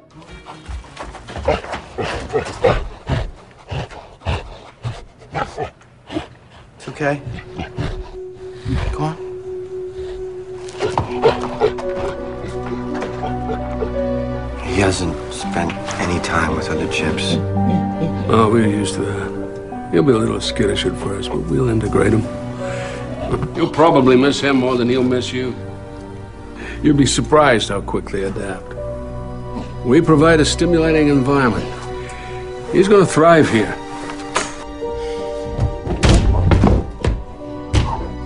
It's 6.76 6.88
okay. 6.88 7.20
Go 8.92 9.04
on. 9.04 9.16
He 14.64 14.80
hasn't 14.80 15.14
spent 15.32 15.72
any 16.00 16.18
time 16.20 16.56
with 16.56 16.70
other 16.70 16.90
chips. 16.90 17.34
Oh, 18.32 18.48
we're 18.50 18.66
used 18.66 18.94
to 18.94 19.02
that. 19.02 19.90
He'll 19.92 20.02
be 20.02 20.12
a 20.12 20.16
little 20.16 20.40
skittish 20.40 20.86
at 20.86 20.96
first, 20.96 21.28
but 21.28 21.40
we'll 21.40 21.68
integrate 21.68 22.14
him. 22.14 22.22
You'll 23.54 23.70
probably 23.70 24.16
miss 24.16 24.40
him 24.40 24.56
more 24.56 24.76
than 24.76 24.88
he'll 24.88 25.02
miss 25.02 25.32
you. 25.34 25.54
You'll 26.82 26.96
be 26.96 27.04
surprised 27.04 27.68
how 27.68 27.82
quickly 27.82 28.22
they 28.22 28.28
adapt. 28.28 28.74
We 29.84 30.00
provide 30.00 30.40
a 30.40 30.46
stimulating 30.46 31.08
environment. 31.08 31.79
He's 32.72 32.86
going 32.86 33.04
to 33.04 33.12
thrive 33.12 33.50
here. 33.50 33.74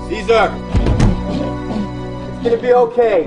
Caesar! 0.08 0.52
It's 2.34 2.42
gonna 2.42 2.60
be 2.60 2.74
okay. 2.74 3.24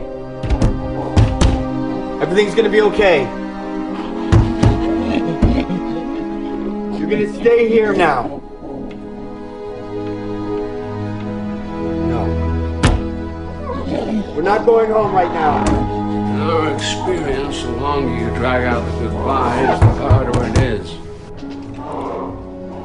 Everything's 2.22 2.54
gonna 2.54 2.70
be 2.70 2.82
okay. 2.82 3.24
You're 7.00 7.10
gonna 7.10 7.34
stay 7.34 7.68
here 7.68 7.94
now. 7.94 8.42
No. 12.06 12.26
We're 14.36 14.44
not 14.44 14.68
going 14.68 14.92
home 14.92 15.14
right 15.14 15.34
now. 15.34 15.66
In 16.36 16.42
our 16.42 16.74
experience, 16.76 17.64
the 17.64 17.72
longer 17.72 18.16
you 18.24 18.30
drag 18.36 18.66
out 18.66 18.86
the 18.86 19.00
goodbyes, 19.00 19.80
the 19.80 19.86
harder 20.10 20.44
it 20.46 20.58
is. 20.60 21.07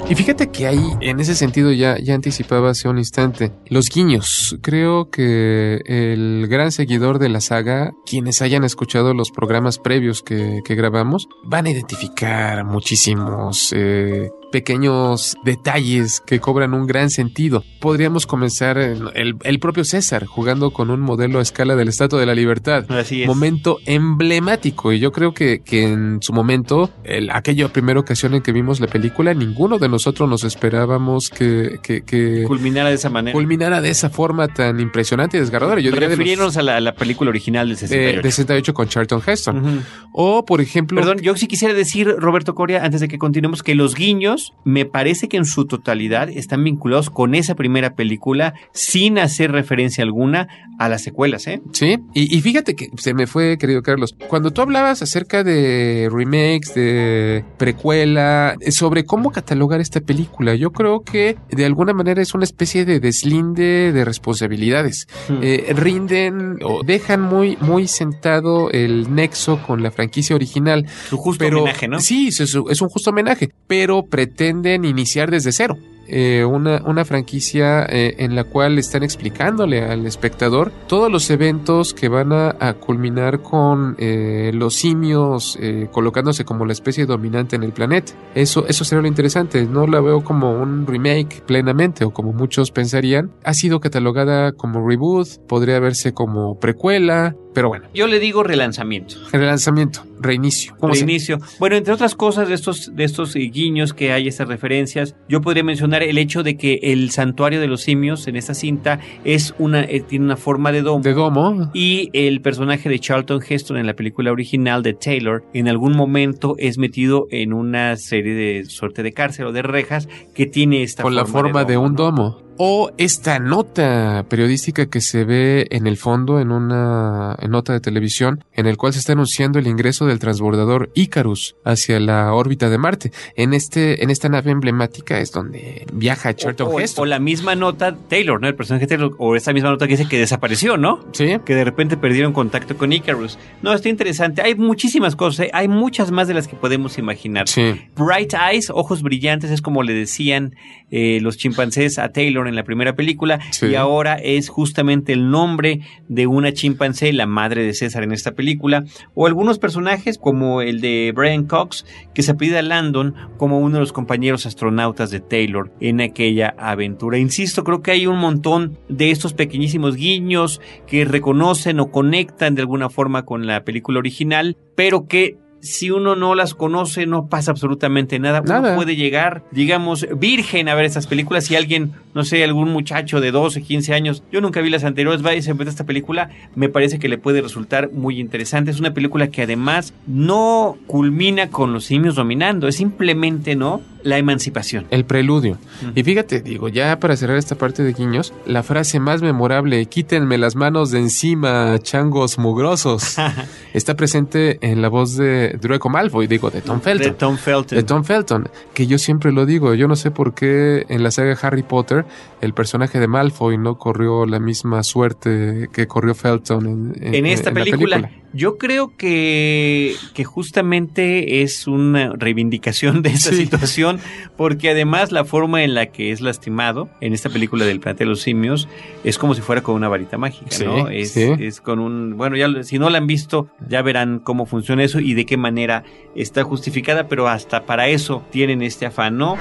Y 0.09 0.15
fíjate 0.15 0.51
que 0.51 0.67
ahí, 0.67 0.85
en 1.01 1.21
ese 1.21 1.35
sentido, 1.35 1.73
ya, 1.73 1.97
ya 1.99 2.15
anticipaba 2.15 2.71
hace 2.71 2.88
un 2.88 2.99
instante, 2.99 3.53
los 3.67 3.88
guiños. 3.88 4.59
Creo 4.61 5.11
que 5.11 5.81
el 5.87 6.47
gran 6.49 6.71
seguidor 6.71 7.19
de 7.19 7.31
la 7.31 7.41
saga, 7.41 7.93
quienes 8.05 8.43
hayan 8.43 8.65
escuchado 8.65 9.15
los 9.15 9.31
programas 9.31 9.79
previos 9.79 10.23
que, 10.23 10.61
que 10.65 10.75
grabamos, 10.75 11.29
van 11.45 11.67
a 11.67 11.71
identificar 11.71 12.65
muchísimos 12.65 13.73
eh, 13.75 14.31
pequeños 14.53 15.37
detalles 15.45 16.21
que 16.25 16.38
cobran 16.38 16.75
un 16.75 16.87
gran 16.87 17.11
sentido. 17.11 17.65
Podríamos 17.81 18.27
comenzar 18.27 18.79
en 18.79 19.03
el, 19.15 19.35
el 19.43 19.59
propio 19.59 19.85
César 19.85 20.27
jugando 20.27 20.71
con 20.71 20.91
un 20.91 21.01
modelo 21.01 21.41
a 21.41 21.43
escala 21.43 21.75
del 21.75 21.88
Estatua 21.88 22.21
de 22.21 22.27
la 22.27 22.35
Libertad. 22.37 22.85
Así 22.93 23.23
es. 23.23 23.27
Momento 23.27 23.79
emblemático. 23.87 24.93
Y 24.93 25.01
yo 25.01 25.11
creo 25.11 25.35
que, 25.35 25.61
que 25.65 25.85
en 25.85 26.19
su 26.23 26.33
momento, 26.33 26.91
el, 27.05 27.31
aquella 27.31 27.69
primera 27.73 27.99
ocasión 27.99 28.35
en 28.35 28.43
que 28.43 28.53
vimos 28.53 28.79
la 28.81 28.87
película, 28.87 29.35
ninguno 29.35 29.79
de 29.79 29.88
nosotros 29.88 30.29
nos 30.29 30.45
esperábamos 30.45 31.29
que, 31.31 31.79
que, 31.83 32.03
que 32.03 32.45
culminara 32.47 32.91
de 32.91 32.95
esa 32.97 33.11
manera. 33.11 33.33
Culminara 33.33 33.81
de 33.81 33.91
esa 33.91 34.11
forma 34.11 34.49
tan 34.49 34.79
impresionante 34.81 35.37
y 35.37 35.41
desgarradora. 35.41 35.81
Yo 35.81 35.91
diría 35.91 36.09
de 36.09 36.37
los- 36.37 36.57
a 36.57 36.62
la, 36.62 36.81
la 36.81 36.95
película 36.95 37.31
original 37.31 37.69
del 37.69 37.77
de, 37.77 37.81
68. 37.88 38.23
de 38.23 38.31
68 38.31 38.75
con 38.75 38.88
Charlton 38.88 39.23
Heston. 39.27 39.85
O, 40.12 40.45
por 40.45 40.61
ejemplo, 40.61 41.01
Perdón, 41.01 41.19
yo 41.23 41.35
sí 41.37 41.47
quisiera 41.47 41.73
decir, 41.75 42.09
Roberto 42.19 42.55
Coria, 42.55 42.85
antes 42.85 43.01
de 43.01 43.09
que 43.09 43.19
continuemos, 43.19 43.62
que 43.62 43.75
los 43.75 43.95
guiños 43.95 44.41
me 44.64 44.85
parece 44.85 45.28
que 45.28 45.37
en 45.37 45.44
su 45.44 45.66
totalidad 45.66 46.28
están 46.31 46.64
vinculados 46.64 47.11
con 47.11 47.35
esa 47.35 47.55
primera 47.55 47.94
película 47.94 48.55
sin 48.72 49.18
hacer 49.18 49.52
referencia 49.52 50.05
alguna 50.05 50.48
a 50.78 50.88
las 50.88 51.02
secuelas, 51.02 51.46
¿eh? 51.46 51.61
Sí, 51.72 51.98
y, 52.14 52.37
y 52.37 52.40
fíjate 52.40 52.74
que 52.74 52.88
se 52.96 53.14
me 53.14 53.26
fue, 53.26 53.57
querido 53.59 53.83
Carlos, 53.83 54.14
cuando 54.28 54.50
tú 54.50 54.62
hablabas 54.62 55.02
acerca 55.02 55.44
de 55.44 56.09
remakes, 56.12 56.74
de 56.74 57.44
precuela, 57.59 58.57
eh, 58.61 58.72
sobre 58.72 59.05
cómo 59.05 59.31
catalogar 59.31 59.81
esta 59.81 60.00
película, 60.00 60.55
yo 60.55 60.70
creo 60.72 61.02
que 61.02 61.37
de 61.50 61.64
alguna 61.64 61.92
manera 61.92 62.22
es 62.22 62.35
una 62.35 62.44
especie 62.44 62.85
de 62.85 63.00
deslinde 63.00 63.92
de 63.92 64.05
responsabilidades. 64.05 65.07
Eh, 65.42 65.72
rinden 65.76 66.59
o 66.64 66.83
dejan 66.85 67.20
muy, 67.22 67.57
muy 67.61 67.87
sentado 67.88 68.70
el 68.70 69.14
nexo 69.14 69.62
con 69.66 69.83
la 69.83 69.90
franquicia 69.90 70.35
original. 70.37 70.87
Su 71.09 71.16
justo 71.16 71.44
Pero- 71.44 71.62
homenaje, 71.62 71.88
¿no? 71.88 72.00
Sí, 72.00 72.28
es, 72.28 72.40
es 72.40 72.55
un 72.83 72.88
justo 72.88 73.11
homenaje, 73.11 73.50
pero 73.66 74.05
pretenden 74.07 74.32
iniciar 74.38 75.31
desde 75.31 75.53
cero. 75.53 75.77
Eh, 76.09 76.45
una, 76.45 76.83
una 76.85 77.05
franquicia 77.05 77.87
eh, 77.88 78.16
en 78.18 78.35
la 78.35 78.45
cual 78.45 78.79
están 78.79 79.03
explicándole 79.05 79.83
al 79.83 80.05
espectador 80.05 80.73
todos 80.88 81.11
los 81.11 81.31
eventos 81.31 81.95
que 81.95 82.09
van 82.09 82.33
a, 82.33 82.75
culminar 82.75 83.40
con 83.40 83.95
eh, 83.99 84.51
los 84.53 84.75
simios 84.75 85.59
colocándose 85.90 86.45
como 86.45 86.66
la 86.66 86.73
especie 86.73 87.07
dominante 87.07 87.57
en 87.57 87.62
el 87.62 87.73
planeta. 87.73 88.12
Eso, 88.35 88.66
eso 88.66 88.85
sería 88.85 89.03
lo 89.03 89.09
interesante. 89.09 89.64
No 89.64 89.87
la 89.87 90.01
veo 90.01 90.25
como 90.25 90.53
un 90.53 90.87
remake 90.87 91.42
plenamente 91.47 92.05
o 92.05 92.11
como 92.11 92.33
muchos 92.33 92.73
pensarían. 92.73 93.31
Ha 93.45 93.55
sido 93.55 93.81
catalogada 93.81 94.53
como 94.53 94.87
reboot, 94.87 95.47
podría 95.47 95.79
verse 95.81 96.12
como 96.12 96.59
precuela, 96.59 97.37
pero 97.55 97.69
bueno, 97.69 97.87
Yo 97.95 98.07
le 98.07 98.19
digo 98.19 98.43
relanzamiento. 98.43 99.17
relanzamiento, 99.33 100.05
reinicio. 100.21 100.75
¿Cómo 100.79 100.95
se- 100.95 101.01
Reinicio. 101.05 101.38
Bueno, 101.59 101.77
entre 101.77 101.93
otras 101.93 102.15
cosas 102.15 102.49
de 102.49 102.55
estos, 102.55 102.95
de 102.95 103.05
estos 103.05 103.35
eh, 103.37 103.41
guiños 103.41 103.93
que 103.93 104.12
hay, 104.12 104.29
estas 104.29 104.49
referencias, 104.49 105.15
yo 105.29 105.41
podría 105.41 105.65
mencionar 105.65 106.03
el 106.03 106.19
hecho 106.19 106.43
de 106.43 106.57
que 106.57 106.79
el 106.83 107.11
santuario 107.11 107.61
de 107.61 107.67
los 107.67 107.83
simios 107.83 108.27
en 108.29 108.37
esta 108.37 108.55
cinta 108.55 109.01
es 109.25 109.55
una, 109.59 109.83
eh, 109.83 110.01
tiene 110.01 110.25
una 110.25 110.37
forma 110.37 110.73
de 110.73 110.83
domo. 110.83 111.03
De 111.03 111.12
domo. 111.12 111.71
Y 111.75 112.11
el 112.12 112.41
personaje 112.41 112.88
de 112.88 112.99
Charlton 112.99 113.41
Heston 113.47 113.77
en 113.77 113.87
la 113.87 113.95
película 113.95 114.33
original 114.33 114.83
de 114.83 114.95
Taylor, 114.95 115.45
en 115.53 115.69
algún 115.69 115.97
momento 115.97 116.55
es 116.59 116.79
metido 116.79 117.27
en 117.31 117.53
una 117.53 117.97
serie 117.97 118.35
de 118.35 118.65
suerte 118.67 119.03
de 119.03 119.12
cárcel 119.12 119.47
o 119.47 119.53
de 119.53 119.62
rejas 119.62 120.09
que 120.35 120.47
tiene 120.47 120.83
esta 120.83 121.03
con 121.03 121.15
la 121.15 121.27
forma 121.27 121.65
de, 121.65 121.75
domo, 121.75 121.87
un 121.87 121.93
¿no? 121.95 122.03
domo. 122.05 122.43
O 122.59 122.91
esta 122.99 123.38
nota 123.38 124.25
periodística 124.29 124.87
que 124.87 125.01
se 125.01 125.25
ve 125.25 125.67
en 125.71 125.87
el 125.87 125.97
fondo 125.97 126.38
en 126.38 126.53
una 126.53 127.37
nota 127.49 127.73
de 127.73 127.81
televisión 127.81 128.45
en 128.53 128.67
el 128.67 128.77
cual 128.77 128.93
se 128.93 128.99
está 128.99 129.15
anunciando 129.15 129.59
el 129.59 129.67
ingreso 129.67 130.07
del 130.07 130.19
transbordador 130.19 130.91
Icarus 130.95 131.57
hacia 131.65 131.99
la 131.99 132.33
órbita 132.35 132.69
de 132.69 132.79
Marte. 132.79 133.12
En 133.37 133.55
este 133.55 134.05
en 134.05 134.11
esta 134.11 134.29
nave 134.29 134.51
emblemática 134.51 135.19
es 135.19 135.33
donde 135.33 135.87
viaja 135.93 136.35
Charlton 136.35 136.69
O, 136.71 136.79
Heston. 136.79 137.03
o 137.03 137.07
la 137.07 137.19
misma 137.19 137.55
nota 137.55 137.97
Taylor, 138.09 138.41
¿no? 138.41 138.49
El 138.49 138.55
personaje 138.55 138.87
Taylor, 138.87 139.15
o 139.19 139.35
esta 139.35 139.53
misma 139.53 139.71
nota 139.71 139.87
que 139.87 139.97
dice 139.97 140.09
que 140.09 140.19
desapareció, 140.19 140.77
¿no? 140.77 141.01
Sí. 141.12 141.38
Que 141.45 141.55
de 141.55 141.65
repente 141.65 141.97
perdieron 141.97 142.33
contacto 142.33 142.77
con 142.77 142.93
Icarus. 142.93 143.38
No, 143.62 143.73
está 143.73 143.88
interesante. 143.88 144.43
Hay 144.43 144.55
muchísimas 144.55 145.17
cosas, 145.17 145.47
¿eh? 145.47 145.51
hay 145.53 145.69
muchas 145.69 146.11
más 146.11 146.29
de 146.29 146.35
las 146.35 146.49
que 146.49 146.57
podemos 146.57 146.99
imaginar. 146.99 147.49
Sí. 147.49 147.81
Bright 147.97 148.35
eyes, 148.35 148.71
ojos 148.71 149.03
brillantes, 149.03 149.51
es 149.51 149.62
como 149.62 149.83
le 149.83 149.95
decían 149.95 150.55
eh, 150.91 151.19
los 151.23 151.38
chimpancés 151.38 151.99
a 151.99 152.11
Taylor 152.11 152.41
Taylor 152.42 152.48
en 152.48 152.57
la 152.57 152.64
primera 152.64 152.94
película 152.94 153.40
Sí. 153.50 153.66
y 153.66 153.74
ahora 153.74 154.14
es 154.14 154.48
justamente 154.48 155.12
el 155.12 155.31
nombre 155.31 155.81
de 156.09 156.26
una 156.26 156.52
chimpancé, 156.52 157.12
la 157.12 157.26
madre 157.26 157.62
de 157.64 157.74
César 157.74 158.02
en 158.02 158.12
esta 158.12 158.33
película, 158.33 158.85
o 159.14 159.26
algunos 159.26 159.59
personajes 159.59 160.18
como 160.18 160.62
el 160.62 160.81
de 160.81 161.12
Brian 161.14 161.44
Cox, 161.44 161.85
que 162.14 162.22
se 162.22 162.33
apellida 162.33 162.62
Landon 162.62 163.14
como 163.37 163.59
uno 163.61 163.74
de 163.74 163.81
los 163.81 163.92
compañeros 163.92 164.46
astronautas 164.46 165.11
de 165.11 165.20
Taylor 165.20 165.70
en 165.81 166.00
aquella 166.00 166.55
aventura. 166.59 167.18
Insisto, 167.18 167.64
creo 167.64 167.83
que 167.83 167.92
hay 167.92 168.07
un 168.07 168.18
montón 168.18 168.78
de 168.88 169.11
estos 169.11 169.35
pequeñísimos 169.35 169.96
guiños 169.96 170.61
que 170.87 171.05
reconocen 171.05 171.81
o 171.81 171.90
conectan 171.90 172.55
de 172.55 172.62
alguna 172.62 172.88
forma 172.90 173.24
con 173.24 173.46
la 173.46 173.64
película 173.64 173.98
original, 173.98 174.57
pero 174.74 175.07
que 175.07 175.37
si 175.61 175.92
uno 175.92 176.16
no 176.16 176.35
las 176.35 176.55
conoce, 176.55 177.07
no 177.07 177.28
pasa 177.28 177.52
absolutamente 177.52 178.18
nada. 178.18 178.40
Uno 178.40 178.52
Nada. 178.62 178.74
puede 178.74 178.96
llegar, 178.96 179.44
digamos, 179.52 180.05
virgen 180.18 180.68
a 180.68 180.74
ver 180.74 180.85
estas 180.87 181.07
películas. 181.07 181.44
Si 181.44 181.55
alguien, 181.55 181.92
no 182.14 182.25
sé, 182.25 182.44
algún 182.44 182.70
muchacho 182.70 183.20
de 183.20 183.31
12, 183.31 183.62
15 183.62 183.94
años, 183.94 184.22
yo 184.31 184.40
nunca 184.40 184.61
vi 184.61 184.70
las 184.70 184.85
anteriores, 184.85 185.25
va 185.25 185.35
y 185.35 185.42
se 185.42 185.53
esta 185.62 185.85
película, 185.85 186.31
me 186.55 186.68
parece 186.68 186.98
que 186.98 187.09
le 187.09 187.18
puede 187.18 187.40
resultar 187.40 187.90
muy 187.92 188.18
interesante. 188.18 188.70
Es 188.70 188.81
una 188.81 188.94
película 188.94 189.29
que 189.29 189.42
además 189.42 189.94
no 190.07 190.77
culmina 190.87 191.51
con 191.51 191.72
los 191.72 191.85
simios 191.85 192.16
dominando, 192.16 192.68
es 192.68 192.77
simplemente, 192.77 193.55
¿no? 193.55 193.81
La 194.03 194.18
emancipación. 194.18 194.87
El 194.90 195.05
preludio. 195.05 195.59
Y 195.94 196.03
fíjate, 196.03 196.40
digo, 196.40 196.68
ya 196.68 196.98
para 196.98 197.16
cerrar 197.16 197.37
esta 197.37 197.55
parte 197.55 197.85
de 197.85 197.92
guiños, 197.92 198.35
la 198.46 198.64
frase 198.64 198.98
más 198.98 199.22
memorable, 199.22 199.87
quítenme 199.87 200.38
las 200.38 200.57
manos 200.57 200.90
de 200.90 200.98
encima, 200.98 201.79
changos 201.79 202.37
mugrosos, 202.37 203.16
está 203.72 203.94
presente 203.94 204.59
en 204.61 204.83
la 204.83 204.88
voz 204.88 205.16
de 205.16 205.57
Draco 205.61 205.88
Malfoy, 205.88 206.27
digo, 206.27 206.51
de 206.51 206.62
Tom 206.62 206.81
Felton. 206.81 207.12
De 207.12 207.14
Tom 207.16 207.37
Felton. 207.37 207.79
De 207.79 207.85
Tom 207.85 208.03
Felton, 208.03 208.48
que 208.75 208.88
yo 208.88 208.98
siempre 208.98 209.31
lo 209.31 209.46
digo, 209.46 209.75
yo 209.75 209.87
no 209.87 209.94
sé 209.94 210.11
por 210.11 210.35
qué 210.35 210.85
en 210.88 211.05
la 211.05 211.12
saga 211.12 211.38
Harry 211.40 211.62
Potter 211.62 212.02
el 212.41 212.55
personaje 212.55 212.99
de 213.01 213.07
Malfoy 213.09 213.59
no 213.59 213.77
corrió 213.79 214.27
la 214.27 214.38
misma 214.41 214.83
suerte 214.83 215.69
que 215.73 215.87
corrió 215.87 216.15
Felton 216.15 216.95
en, 217.01 217.15
en 217.15 217.27
esta 217.27 217.51
en 217.51 217.55
la 217.59 217.65
película. 217.65 218.11
Yo 218.35 218.57
creo 218.57 218.97
que, 218.97 219.95
que 220.15 220.25
justamente 220.25 221.43
es 221.43 221.67
una 221.67 222.12
reivindicación 222.17 223.03
de 223.03 223.11
esta 223.11 223.29
Sí. 223.31 223.37
situación, 223.37 224.01
porque 224.38 224.71
además 224.71 225.12
la 225.12 225.25
forma 225.27 225.62
en 225.65 225.75
la 225.75 225.87
que 225.87 226.12
es 226.12 226.23
lastimado 226.23 226.88
en 227.03 227.12
esta 227.12 227.29
película 227.29 227.67
del 227.67 227.79
planeta 227.81 228.05
de 228.05 228.09
los 228.11 228.23
simios 228.23 228.69
es 229.05 229.19
como 229.19 229.35
si 229.35 229.43
fuera 229.43 229.62
con 229.62 229.75
una 229.75 229.88
varita 229.88 230.17
mágica, 230.17 230.51
Sí, 230.51 230.65
¿no? 230.65 230.88
Es, 230.88 231.12
sí. 231.12 231.31
es 231.41 231.61
con 231.61 231.79
un, 231.79 232.17
bueno, 232.17 232.37
ya 232.37 232.62
si 232.62 232.79
no 232.79 232.88
la 232.88 232.97
han 232.99 233.07
visto, 233.07 233.49
ya 233.69 233.83
verán 233.83 234.19
cómo 234.19 234.47
funciona 234.47 234.83
eso 234.83 234.99
y 234.99 235.12
de 235.12 235.27
qué 235.27 235.37
manera 235.37 235.85
está 236.15 236.43
justificada, 236.43 237.09
pero 237.09 237.29
hasta 237.29 237.67
para 237.67 237.88
eso 237.88 238.23
tienen 238.31 238.62
este 238.62 238.87
afán, 238.87 239.19
¿no? 239.19 239.37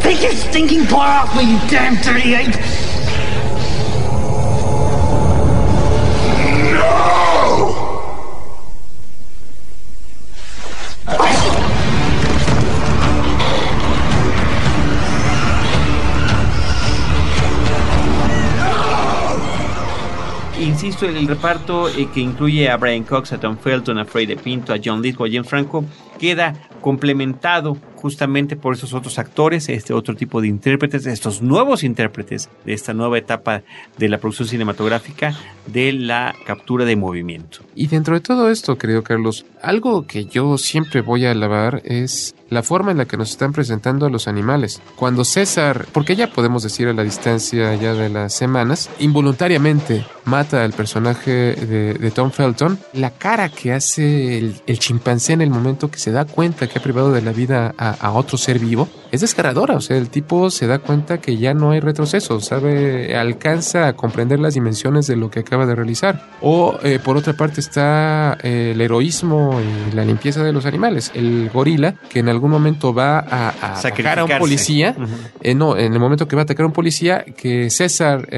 Take 0.00 0.22
your 0.22 0.32
stinking 0.32 0.86
paw 0.86 1.24
off 1.24 1.36
me, 1.36 1.52
you 1.52 1.58
damn 1.68 1.96
dirty 2.02 2.34
ape! 2.34 2.84
Insisto, 20.60 21.06
el 21.06 21.26
reparto 21.26 21.88
eh, 21.88 22.08
que 22.12 22.20
incluye 22.20 22.70
a 22.70 22.76
Brian 22.76 23.04
Cox, 23.04 23.32
a 23.32 23.38
Tom 23.38 23.56
Felton, 23.56 23.98
a 23.98 24.04
Freddie 24.04 24.36
Pinto, 24.36 24.72
a 24.72 24.78
John 24.78 25.02
Lithgow, 25.02 25.26
a 25.26 25.30
James 25.30 25.48
Franco, 25.48 25.84
queda 26.18 26.54
complementado 26.84 27.78
justamente 27.96 28.56
por 28.56 28.74
esos 28.74 28.92
otros 28.92 29.18
actores, 29.18 29.70
este 29.70 29.94
otro 29.94 30.14
tipo 30.14 30.42
de 30.42 30.48
intérpretes, 30.48 31.06
estos 31.06 31.40
nuevos 31.40 31.82
intérpretes 31.82 32.50
de 32.66 32.74
esta 32.74 32.92
nueva 32.92 33.16
etapa 33.16 33.62
de 33.96 34.10
la 34.10 34.18
producción 34.18 34.46
cinematográfica 34.46 35.34
de 35.66 35.94
la 35.94 36.34
captura 36.44 36.84
de 36.84 36.94
movimiento. 36.96 37.60
Y 37.74 37.86
dentro 37.86 38.12
de 38.12 38.20
todo 38.20 38.50
esto, 38.50 38.76
querido 38.76 39.02
Carlos, 39.02 39.46
algo 39.62 40.06
que 40.06 40.26
yo 40.26 40.58
siempre 40.58 41.00
voy 41.00 41.24
a 41.24 41.30
alabar 41.30 41.80
es 41.86 42.34
la 42.50 42.62
forma 42.62 42.90
en 42.92 42.98
la 42.98 43.06
que 43.06 43.16
nos 43.16 43.30
están 43.30 43.54
presentando 43.54 44.04
a 44.04 44.10
los 44.10 44.28
animales. 44.28 44.82
Cuando 44.96 45.24
César, 45.24 45.86
porque 45.92 46.14
ya 46.14 46.30
podemos 46.30 46.62
decir 46.62 46.88
a 46.88 46.92
la 46.92 47.02
distancia 47.02 47.74
ya 47.76 47.94
de 47.94 48.10
las 48.10 48.34
semanas, 48.34 48.90
involuntariamente 48.98 50.04
mata 50.26 50.62
al 50.62 50.72
personaje 50.74 51.30
de, 51.54 51.94
de 51.94 52.10
Tom 52.10 52.30
Felton, 52.30 52.78
la 52.92 53.10
cara 53.10 53.48
que 53.48 53.72
hace 53.72 54.36
el, 54.36 54.56
el 54.66 54.78
chimpancé 54.78 55.32
en 55.32 55.40
el 55.40 55.50
momento 55.50 55.90
que 55.90 55.98
se 55.98 56.12
da 56.12 56.26
cuenta 56.26 56.66
que 56.66 56.73
ha 56.78 56.82
privado 56.82 57.12
de 57.12 57.22
la 57.22 57.32
vida 57.32 57.74
a, 57.78 57.90
a 57.90 58.12
otro 58.12 58.38
ser 58.38 58.58
vivo, 58.58 58.88
es 59.10 59.20
desgarradora. 59.20 59.74
O 59.76 59.80
sea, 59.80 59.96
el 59.96 60.08
tipo 60.08 60.50
se 60.50 60.66
da 60.66 60.78
cuenta 60.78 61.18
que 61.18 61.36
ya 61.36 61.54
no 61.54 61.70
hay 61.70 61.80
retroceso, 61.80 62.40
sabe, 62.40 63.16
alcanza 63.16 63.88
a 63.88 63.92
comprender 63.94 64.40
las 64.40 64.54
dimensiones 64.54 65.06
de 65.06 65.16
lo 65.16 65.30
que 65.30 65.40
acaba 65.40 65.66
de 65.66 65.74
realizar. 65.74 66.30
O 66.40 66.78
eh, 66.82 66.98
por 67.02 67.16
otra 67.16 67.32
parte 67.34 67.60
está 67.60 68.36
eh, 68.42 68.72
el 68.74 68.80
heroísmo 68.80 69.60
y 69.60 69.94
la 69.94 70.04
limpieza 70.04 70.42
de 70.42 70.52
los 70.52 70.66
animales. 70.66 71.10
El 71.14 71.50
gorila 71.52 71.94
que 72.08 72.20
en 72.20 72.28
algún 72.28 72.50
momento 72.50 72.92
va 72.92 73.18
a, 73.18 73.48
a 73.48 73.78
atacar 73.78 74.18
a 74.18 74.24
un 74.24 74.38
policía, 74.38 74.96
eh, 75.42 75.54
no, 75.54 75.76
en 75.76 75.92
el 75.92 76.00
momento 76.00 76.26
que 76.28 76.36
va 76.36 76.42
a 76.42 76.44
atacar 76.44 76.64
a 76.64 76.66
un 76.66 76.72
policía, 76.72 77.24
que 77.24 77.70
César, 77.70 78.28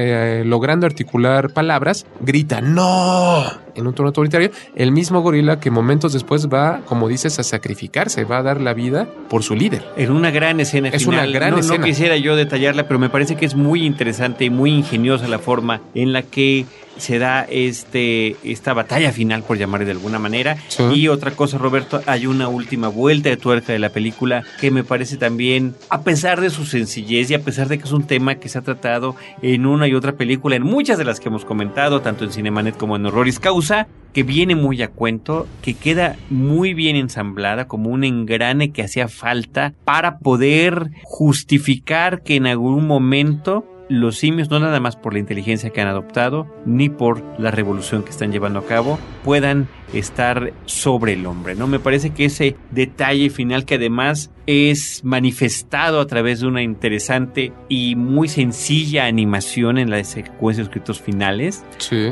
logrando 0.45 0.85
articular 0.85 1.51
palabras, 1.51 2.05
grita 2.21 2.61
¡No! 2.61 3.66
En 3.77 3.87
un 3.87 3.93
tono 3.93 4.07
autoritario, 4.09 4.51
el 4.75 4.91
mismo 4.91 5.21
gorila 5.21 5.59
que 5.59 5.71
momentos 5.71 6.13
después 6.13 6.47
va, 6.49 6.81
como 6.85 7.07
dices, 7.07 7.39
a 7.39 7.43
sacrificarse, 7.43 8.23
va 8.25 8.39
a 8.39 8.43
dar 8.43 8.59
la 8.61 8.73
vida 8.73 9.07
por 9.29 9.43
su 9.43 9.55
líder. 9.55 9.83
En 9.95 10.11
una 10.11 10.31
gran 10.31 10.59
escena 10.59 10.89
Es 10.89 11.05
final. 11.05 11.29
una 11.29 11.31
gran 11.39 11.49
no, 11.51 11.55
no 11.57 11.61
escena. 11.61 11.85
quisiera 11.85 12.17
yo 12.17 12.35
detallarla, 12.35 12.87
pero 12.87 12.99
me 12.99 13.09
parece 13.09 13.35
que 13.35 13.45
es 13.45 13.55
muy 13.55 13.85
interesante 13.85 14.45
y 14.45 14.49
muy 14.49 14.71
ingeniosa 14.71 15.27
la 15.27 15.39
forma 15.39 15.81
en 15.93 16.13
la 16.13 16.21
que 16.23 16.65
se 16.97 17.19
da 17.19 17.45
este 17.49 18.35
esta 18.43 18.73
batalla 18.73 19.11
final, 19.11 19.43
por 19.43 19.57
llamarle 19.57 19.85
de 19.85 19.91
alguna 19.91 20.19
manera. 20.19 20.57
Sí. 20.67 20.83
Y 20.93 21.07
otra 21.07 21.31
cosa, 21.31 21.57
Roberto, 21.57 22.01
hay 22.05 22.27
una 22.27 22.47
última 22.47 22.87
vuelta 22.87 23.29
de 23.29 23.37
tuerca 23.37 23.73
de 23.73 23.79
la 23.79 23.89
película 23.89 24.43
que 24.59 24.71
me 24.71 24.83
parece 24.83 25.17
también, 25.17 25.75
a 25.89 26.01
pesar 26.01 26.41
de 26.41 26.49
su 26.49 26.65
sencillez 26.65 27.29
y 27.31 27.33
a 27.33 27.41
pesar 27.41 27.67
de 27.67 27.77
que 27.77 27.85
es 27.85 27.91
un 27.91 28.07
tema 28.07 28.35
que 28.35 28.49
se 28.49 28.57
ha 28.57 28.61
tratado 28.61 29.15
en 29.41 29.65
una 29.65 29.87
y 29.87 29.93
otra 29.93 30.13
película, 30.13 30.55
en 30.55 30.63
muchas 30.63 30.97
de 30.97 31.05
las 31.05 31.19
que 31.19 31.29
hemos 31.29 31.45
comentado, 31.45 32.01
tanto 32.01 32.23
en 32.23 32.31
Cinemanet 32.31 32.77
como 32.77 32.95
en 32.95 33.05
Horroris 33.05 33.39
Causa, 33.39 33.87
que 34.13 34.23
viene 34.23 34.55
muy 34.55 34.81
a 34.81 34.89
cuento, 34.89 35.47
que 35.61 35.75
queda 35.75 36.15
muy 36.29 36.73
bien 36.73 36.95
ensamblada 36.95 37.67
como 37.67 37.89
un 37.89 38.03
engrane 38.03 38.71
que 38.71 38.83
hacía 38.83 39.07
falta 39.07 39.73
para 39.85 40.19
poder 40.19 40.89
justificar 41.03 42.23
que 42.23 42.35
en 42.35 42.47
algún 42.47 42.87
momento 42.87 43.65
los 43.89 44.17
simios, 44.17 44.49
no 44.49 44.59
nada 44.59 44.79
más 44.79 44.95
por 44.95 45.13
la 45.13 45.19
inteligencia 45.19 45.69
que 45.69 45.81
han 45.81 45.87
adoptado, 45.87 46.47
ni 46.65 46.89
por 46.89 47.23
la 47.39 47.51
revolución 47.51 48.03
que 48.03 48.11
están 48.11 48.31
llevando 48.31 48.59
a 48.59 48.65
cabo, 48.65 48.99
puedan 49.23 49.67
estar 49.93 50.53
sobre 50.65 51.13
el 51.13 51.25
hombre, 51.25 51.55
¿no? 51.55 51.67
Me 51.67 51.79
parece 51.79 52.11
que 52.11 52.25
ese 52.25 52.55
detalle 52.71 53.29
final 53.29 53.65
que 53.65 53.75
además 53.75 54.31
es 54.47 55.01
manifestado 55.03 55.99
a 55.99 56.07
través 56.07 56.39
de 56.39 56.47
una 56.47 56.63
interesante 56.63 57.51
y 57.67 57.95
muy 57.95 58.29
sencilla 58.29 59.05
animación 59.05 59.77
en 59.77 59.89
la 59.89 60.03
secuencia 60.05 60.63
de 60.63 60.69
escritos 60.69 61.01
finales, 61.01 61.63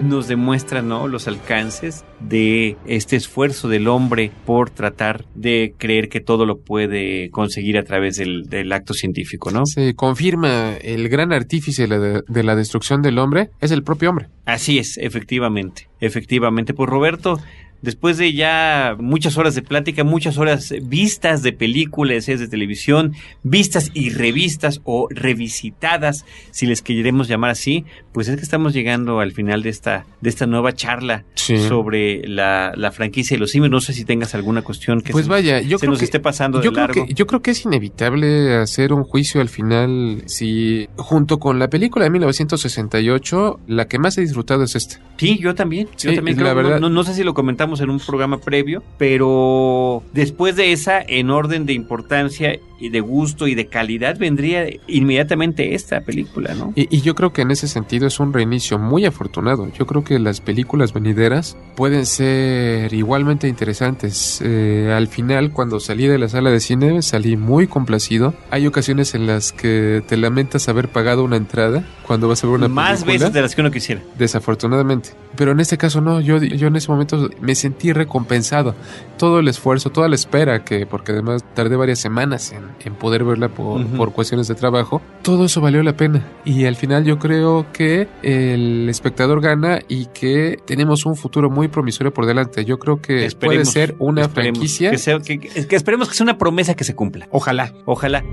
nos 0.04 0.28
demuestra, 0.28 0.82
¿no? 0.82 1.08
Los 1.08 1.28
alcances 1.28 2.04
de 2.20 2.76
este 2.86 3.16
esfuerzo 3.16 3.70
del 3.70 3.88
hombre 3.88 4.32
por 4.46 4.70
tratar 4.70 5.26
de 5.34 5.74
creer 5.78 6.10
que 6.10 6.20
todo 6.20 6.46
lo 6.46 6.60
puede 6.60 7.30
conseguir 7.30 7.78
a 7.78 7.84
través 7.84 8.18
del, 8.18 8.44
del 8.50 8.72
acto 8.74 8.94
científico, 8.94 9.52
¿no? 9.52 9.66
Se 9.66 9.96
confirma 9.96 10.74
el 10.82 11.08
gran 11.08 11.32
artífice 11.32 11.84
de 11.84 11.88
la, 11.88 12.22
de 12.28 12.44
la 12.44 12.56
destrucción 12.56 13.02
del 13.02 13.18
hombre 13.18 13.50
es 13.62 13.72
el 13.72 13.84
propio 13.84 14.10
hombre. 14.10 14.28
Así 14.46 14.78
es, 14.78 14.98
efectivamente, 14.98 15.88
efectivamente. 16.00 16.74
Pues 16.74 16.90
Roberto, 16.90 17.40
después 17.86 18.18
de 18.18 18.34
ya 18.34 18.96
muchas 19.00 19.38
horas 19.38 19.56
de 19.56 19.62
plática, 19.62 20.04
muchas 20.04 20.38
horas 20.38 20.74
vistas 20.84 21.42
de 21.44 21.54
películas, 21.54 22.26
series 22.26 22.42
de 22.42 22.48
televisión, 22.50 23.14
vistas 23.44 23.92
y 23.94 24.10
revistas 24.10 24.82
o 24.84 25.08
revisitadas, 25.10 26.26
si 26.52 26.66
les 26.66 26.82
queremos 26.82 27.28
llamar 27.28 27.52
así, 27.52 27.86
pues 28.12 28.28
es 28.28 28.36
que 28.36 28.42
estamos 28.44 28.74
llegando 28.74 29.20
al 29.20 29.32
final 29.32 29.64
de 29.64 29.70
esta, 29.70 30.06
de 30.22 30.30
esta 30.30 30.46
nueva 30.48 30.74
charla 30.74 31.24
Sí. 31.36 31.58
sobre 31.60 32.28
la, 32.28 32.74
la 32.76 32.92
franquicia 32.92 33.36
de 33.36 33.40
los 33.40 33.52
simios. 33.52 33.70
No 33.70 33.80
sé 33.80 33.94
si 33.94 34.04
tengas 34.04 34.34
alguna 34.34 34.64
cuestión 34.64 35.02
que 35.02 35.12
Pues 35.12 35.26
se, 35.26 35.32
vaya, 35.32 35.62
yo 35.62 35.78
se 35.78 35.82
creo 35.82 35.92
nos 35.92 36.00
que- 36.00 36.06
esté 36.06 36.20
pasando 36.20 36.58
yo 36.62 36.72
de 36.72 36.74
creo 36.76 36.88
largo. 36.88 37.06
que 37.06 37.14
yo 37.14 37.28
creo 37.28 37.42
que 37.44 37.52
es 37.52 37.64
inevitable 37.66 38.56
hacer 38.56 38.92
un 38.94 39.04
juicio 39.04 39.42
al 39.42 39.50
final 39.50 40.24
si 40.26 40.88
junto 40.98 41.38
con 41.38 41.60
la 41.60 41.70
película 41.70 42.06
de 42.06 42.10
1968 42.12 43.60
la 43.68 43.88
que 43.88 44.00
más 44.00 44.18
he 44.18 44.22
disfrutado 44.22 44.64
es 44.64 44.76
esta. 44.76 45.00
Sí, 45.18 45.38
yo 45.40 45.54
también. 45.56 45.88
yo 45.98 46.14
también 46.16 46.38
la 46.38 46.44
creo, 46.44 46.56
verdad- 46.56 46.80
no, 46.80 46.90
no- 46.90 46.96
no 46.96 47.04
sé 47.04 47.14
si 47.14 47.24
lo 47.24 47.34
comentamos 47.34 47.75
platicamos 47.76 47.82
en 47.82 47.90
un 47.90 48.00
programa 48.00 48.38
previo, 48.38 48.84
pero 48.98 50.04
después 50.14 50.56
de 50.56 50.72
esa, 50.72 51.02
en 51.02 51.30
orden 51.30 51.66
de 51.66 51.74
importancia 51.74 52.60
y 52.78 52.90
de 52.90 53.00
gusto 53.00 53.48
y 53.48 53.56
de 53.56 53.68
calidad, 53.68 54.18
vendría 54.20 54.66
inmediatamente 54.88 55.76
esta 55.76 56.02
película, 56.02 56.54
¿no? 56.56 56.74
Y, 56.76 56.94
y 56.94 57.02
yo 57.02 57.16
creo 57.16 57.32
que 57.32 57.42
en 57.42 57.52
ese 57.52 57.70
sentido 57.70 58.06
es 58.06 58.20
un 58.20 58.34
reinicio 58.34 58.78
muy 58.78 59.06
afortunado. 59.06 59.72
Yo 59.80 59.86
creo 59.86 60.04
que 60.04 60.20
las 60.20 60.42
películas 60.42 60.92
venideras 60.92 61.56
pueden 61.78 62.06
ser 62.06 62.94
igualmente 62.94 63.48
interesantes. 63.48 64.42
Eh, 64.44 64.92
al 64.94 65.08
final, 65.08 65.52
cuando 65.52 65.80
salí 65.80 66.06
de 66.08 66.18
la 66.20 66.28
sala 66.28 66.50
de 66.52 66.60
cine, 66.60 67.02
salí 67.02 67.38
muy 67.38 67.68
complacido. 67.68 68.34
Hay 68.52 68.68
ocasiones 68.68 69.16
en 69.16 69.26
las 69.26 69.54
que 69.54 70.04
te 70.06 70.18
lamentas 70.18 70.68
haber 70.68 70.90
pagado 70.90 71.24
una 71.24 71.38
entrada 71.38 71.86
cuando 72.06 72.28
vas 72.28 72.44
a 72.44 72.48
ver 72.48 72.58
una 72.58 72.68
Más 72.68 73.04
película. 73.06 73.14
veces 73.14 73.34
de 73.34 73.42
las 73.42 73.56
que 73.56 73.62
uno 73.62 73.72
quisiera. 73.72 74.02
Desafortunadamente. 74.18 75.12
Pero 75.38 75.52
en 75.54 75.62
este 75.62 75.78
caso 75.78 76.02
no, 76.02 76.20
yo, 76.20 76.38
yo 76.44 76.68
en 76.68 76.76
ese 76.76 76.92
momento 76.92 77.30
me 77.40 77.55
sentí 77.56 77.92
recompensado. 77.94 78.76
Todo 79.18 79.40
el 79.40 79.48
esfuerzo, 79.48 79.90
toda 79.92 80.10
la 80.10 80.16
espera, 80.16 80.64
que 80.66 80.86
porque 80.86 81.14
además 81.14 81.44
tardé 81.54 81.76
varias 81.78 82.00
semanas 82.00 82.52
en, 82.52 82.64
en 82.84 82.96
poder 82.96 83.24
verla 83.24 83.48
por, 83.50 83.82
Ujú. 83.82 83.96
por 83.98 84.12
cuestiones 84.12 84.48
de 84.50 84.56
trabajo, 84.56 85.02
todo 85.22 85.46
eso 85.46 85.62
valió 85.62 85.82
la 85.84 85.96
pena. 85.96 86.26
Y 86.44 86.66
al 86.66 86.76
final 86.76 87.06
yo 87.06 87.18
creo 87.18 87.66
que 87.72 88.08
el 88.24 88.90
espectador 88.90 89.40
gana 89.42 89.80
y 89.88 90.08
que 90.08 90.58
tenemos 90.66 91.06
un 91.06 91.16
futuro 91.16 91.50
muy 91.50 91.68
promisorio 91.70 92.14
por 92.14 92.26
delante. 92.26 92.66
Yo 92.66 92.78
creo 92.78 92.98
que 93.02 93.14
puede 93.14 93.26
Esperemos, 93.26 93.70
ser 93.70 93.96
una 94.00 94.22
esperemos, 94.24 94.58
franquicia. 94.60 94.92
Que, 94.92 94.98
sea- 94.98 95.20
que- 95.20 95.40
que- 95.40 95.66
que 95.68 95.76
esperemos 95.76 96.10
que 96.10 96.16
sea 96.16 96.26
una 96.26 96.38
promesa 96.38 96.74
que 96.76 96.84
se 96.84 96.94
cumpla. 96.94 97.28
Ojalá. 97.32 97.72
Ojalá. 97.86 98.24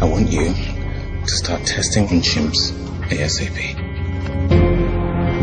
I 0.00 0.04
want 0.04 0.30
you 0.30 0.40
to 0.42 1.28
start 1.28 1.62
testing 1.64 2.06
on 2.10 2.22
chimps 2.22 2.72
ASAP. 3.10 3.76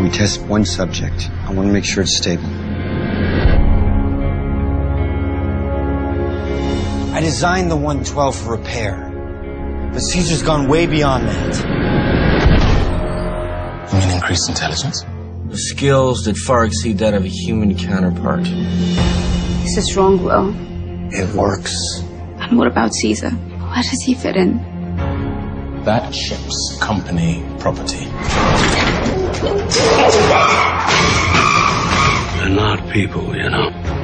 We 0.01 0.09
test 0.09 0.41
one 0.49 0.65
subject. 0.65 1.23
I 1.49 1.53
want 1.53 1.67
to 1.69 1.73
make 1.73 1.85
sure 1.85 2.01
it's 2.03 2.17
stable. 2.17 2.47
I 7.17 7.19
designed 7.19 7.71
the 7.71 7.75
112 7.75 8.35
for 8.35 8.51
repair, 8.51 9.09
but 9.91 10.01
Caesar's 10.01 10.43
gone 10.43 10.67
way 10.67 10.85
beyond 10.85 11.27
that. 11.27 11.57
You 13.91 13.97
mean 13.97 14.11
increased 14.11 14.47
intelligence? 14.47 15.03
Skills 15.51 16.25
that 16.25 16.37
far 16.37 16.65
exceed 16.65 16.99
that 16.99 17.15
of 17.15 17.25
a 17.25 17.27
human 17.27 17.75
counterpart. 17.75 18.43
This 18.43 19.77
is 19.77 19.97
wrong, 19.97 20.23
Will. 20.23 20.53
It 21.11 21.33
works. 21.33 22.03
And 22.37 22.55
what 22.55 22.67
about 22.67 22.93
Caesar? 22.93 23.31
Where 23.31 23.81
does 23.81 24.03
he 24.03 24.13
fit 24.13 24.35
in? 24.35 24.59
That 25.85 26.13
ship's 26.13 26.77
company 26.79 27.43
property. 27.57 28.05
They're 32.37 32.49
not 32.49 32.87
people, 32.93 33.35
you 33.35 33.49
know. 33.49 33.96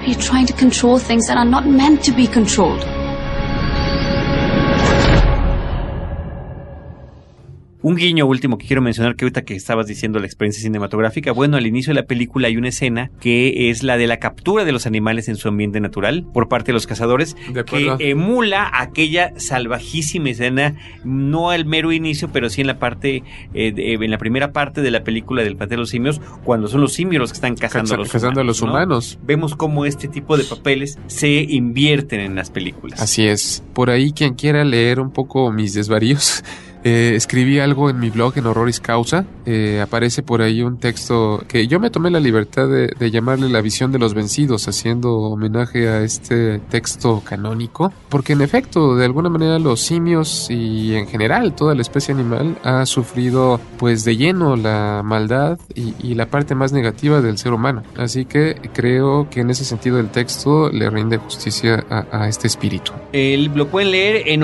Are 0.00 0.14
trying 0.14 0.46
to 0.46 0.54
control 0.54 0.98
things 0.98 1.26
that 1.26 1.36
are 1.36 1.44
not 1.44 1.66
meant 1.66 2.02
to 2.04 2.12
be 2.12 2.26
controlled? 2.26 2.99
Un 7.82 7.96
guiño 7.96 8.26
último 8.26 8.58
que 8.58 8.66
quiero 8.66 8.82
mencionar 8.82 9.16
que 9.16 9.24
ahorita 9.24 9.42
que 9.42 9.54
estabas 9.54 9.86
diciendo 9.86 10.18
la 10.18 10.26
experiencia 10.26 10.62
cinematográfica, 10.62 11.32
bueno, 11.32 11.56
al 11.56 11.66
inicio 11.66 11.94
de 11.94 12.00
la 12.00 12.06
película 12.06 12.48
hay 12.48 12.58
una 12.58 12.68
escena 12.68 13.10
que 13.20 13.70
es 13.70 13.82
la 13.82 13.96
de 13.96 14.06
la 14.06 14.18
captura 14.18 14.66
de 14.66 14.72
los 14.72 14.86
animales 14.86 15.28
en 15.28 15.36
su 15.36 15.48
ambiente 15.48 15.80
natural 15.80 16.26
por 16.34 16.46
parte 16.48 16.66
de 16.66 16.72
los 16.74 16.86
cazadores, 16.86 17.36
De 17.54 17.64
que 17.64 17.96
emula 18.10 18.70
aquella 18.74 19.32
salvajísima 19.38 20.28
escena, 20.28 20.74
no 21.04 21.48
al 21.48 21.64
mero 21.64 21.90
inicio, 21.90 22.28
pero 22.30 22.50
sí 22.50 22.60
en 22.60 22.66
la 22.66 22.78
parte, 22.78 23.22
eh, 23.54 23.72
de- 23.72 23.94
en 23.94 24.10
la 24.10 24.18
primera 24.18 24.52
parte 24.52 24.82
de 24.82 24.90
la 24.90 25.02
película 25.02 25.42
del 25.42 25.56
planeta 25.56 25.76
de 25.76 25.80
los 25.80 25.88
simios, 25.90 26.20
cuando 26.44 26.68
son 26.68 26.82
los 26.82 26.92
simios 26.92 27.18
los 27.20 27.30
que 27.30 27.36
están 27.36 27.54
cazando 27.56 27.94
a 27.94 27.96
los 27.96 28.10
Cazando 28.12 28.42
a 28.42 28.44
los 28.44 28.62
¿no? 28.62 28.68
humanos. 28.70 29.18
Vemos 29.24 29.56
cómo 29.56 29.86
este 29.86 30.06
tipo 30.06 30.36
de 30.36 30.44
papeles 30.44 30.98
se 31.06 31.30
invierten 31.48 32.20
en 32.20 32.34
las 32.34 32.50
películas. 32.50 33.00
Así 33.00 33.26
es. 33.26 33.62
Por 33.72 33.88
ahí 33.88 34.12
quien 34.12 34.34
quiera 34.34 34.64
leer 34.64 35.00
un 35.00 35.10
poco 35.12 35.50
mis 35.50 35.72
desvaríos, 35.72 36.44
eh, 36.82 37.12
escribí 37.14 37.58
algo 37.58 37.90
en 37.90 37.98
mi 37.98 38.10
blog 38.10 38.36
en 38.38 38.46
Horroris 38.46 38.80
Causa. 38.80 39.24
Eh, 39.46 39.80
aparece 39.82 40.22
por 40.22 40.42
ahí 40.42 40.62
un 40.62 40.78
texto 40.78 41.42
que 41.48 41.66
yo 41.66 41.80
me 41.80 41.90
tomé 41.90 42.10
la 42.10 42.20
libertad 42.20 42.68
de, 42.68 43.10
llamarle 43.10 43.48
La 43.48 43.60
visión 43.60 43.90
de 43.90 43.98
los 43.98 44.14
vencidos, 44.14 44.68
haciendo 44.68 45.16
homenaje 45.16 45.88
a 45.88 46.02
este 46.02 46.58
texto 46.70 47.22
canónico. 47.24 47.92
Porque 48.08 48.34
en 48.34 48.40
efecto, 48.40 48.94
de 48.94 49.04
alguna 49.04 49.28
manera 49.28 49.58
los 49.58 49.80
simios 49.80 50.48
y 50.50 50.94
en 50.94 51.08
general 51.08 51.54
toda 51.54 51.74
la 51.74 51.82
especie 51.82 52.14
animal 52.14 52.56
ha 52.62 52.86
sufrido 52.86 53.60
pues 53.78 54.04
de 54.04 54.16
lleno 54.16 54.56
la 54.56 55.02
maldad 55.04 55.58
y, 55.74 56.14
la 56.20 56.26
parte 56.26 56.54
más 56.54 56.72
negativa 56.72 57.20
del 57.20 57.38
ser 57.38 57.52
humano. 57.52 57.82
Así 57.96 58.24
que 58.24 58.56
creo 58.74 59.28
que 59.30 59.40
en 59.40 59.50
ese 59.50 59.64
sentido 59.64 59.98
el 59.98 60.10
texto 60.10 60.70
le 60.70 60.90
rinde 60.90 61.16
justicia 61.16 61.84
a, 61.88 62.28
este 62.28 62.46
espíritu. 62.46 62.92
El, 63.12 63.46
lo 63.54 63.68
pueden 63.68 63.92
leer 63.92 64.28
en 64.28 64.42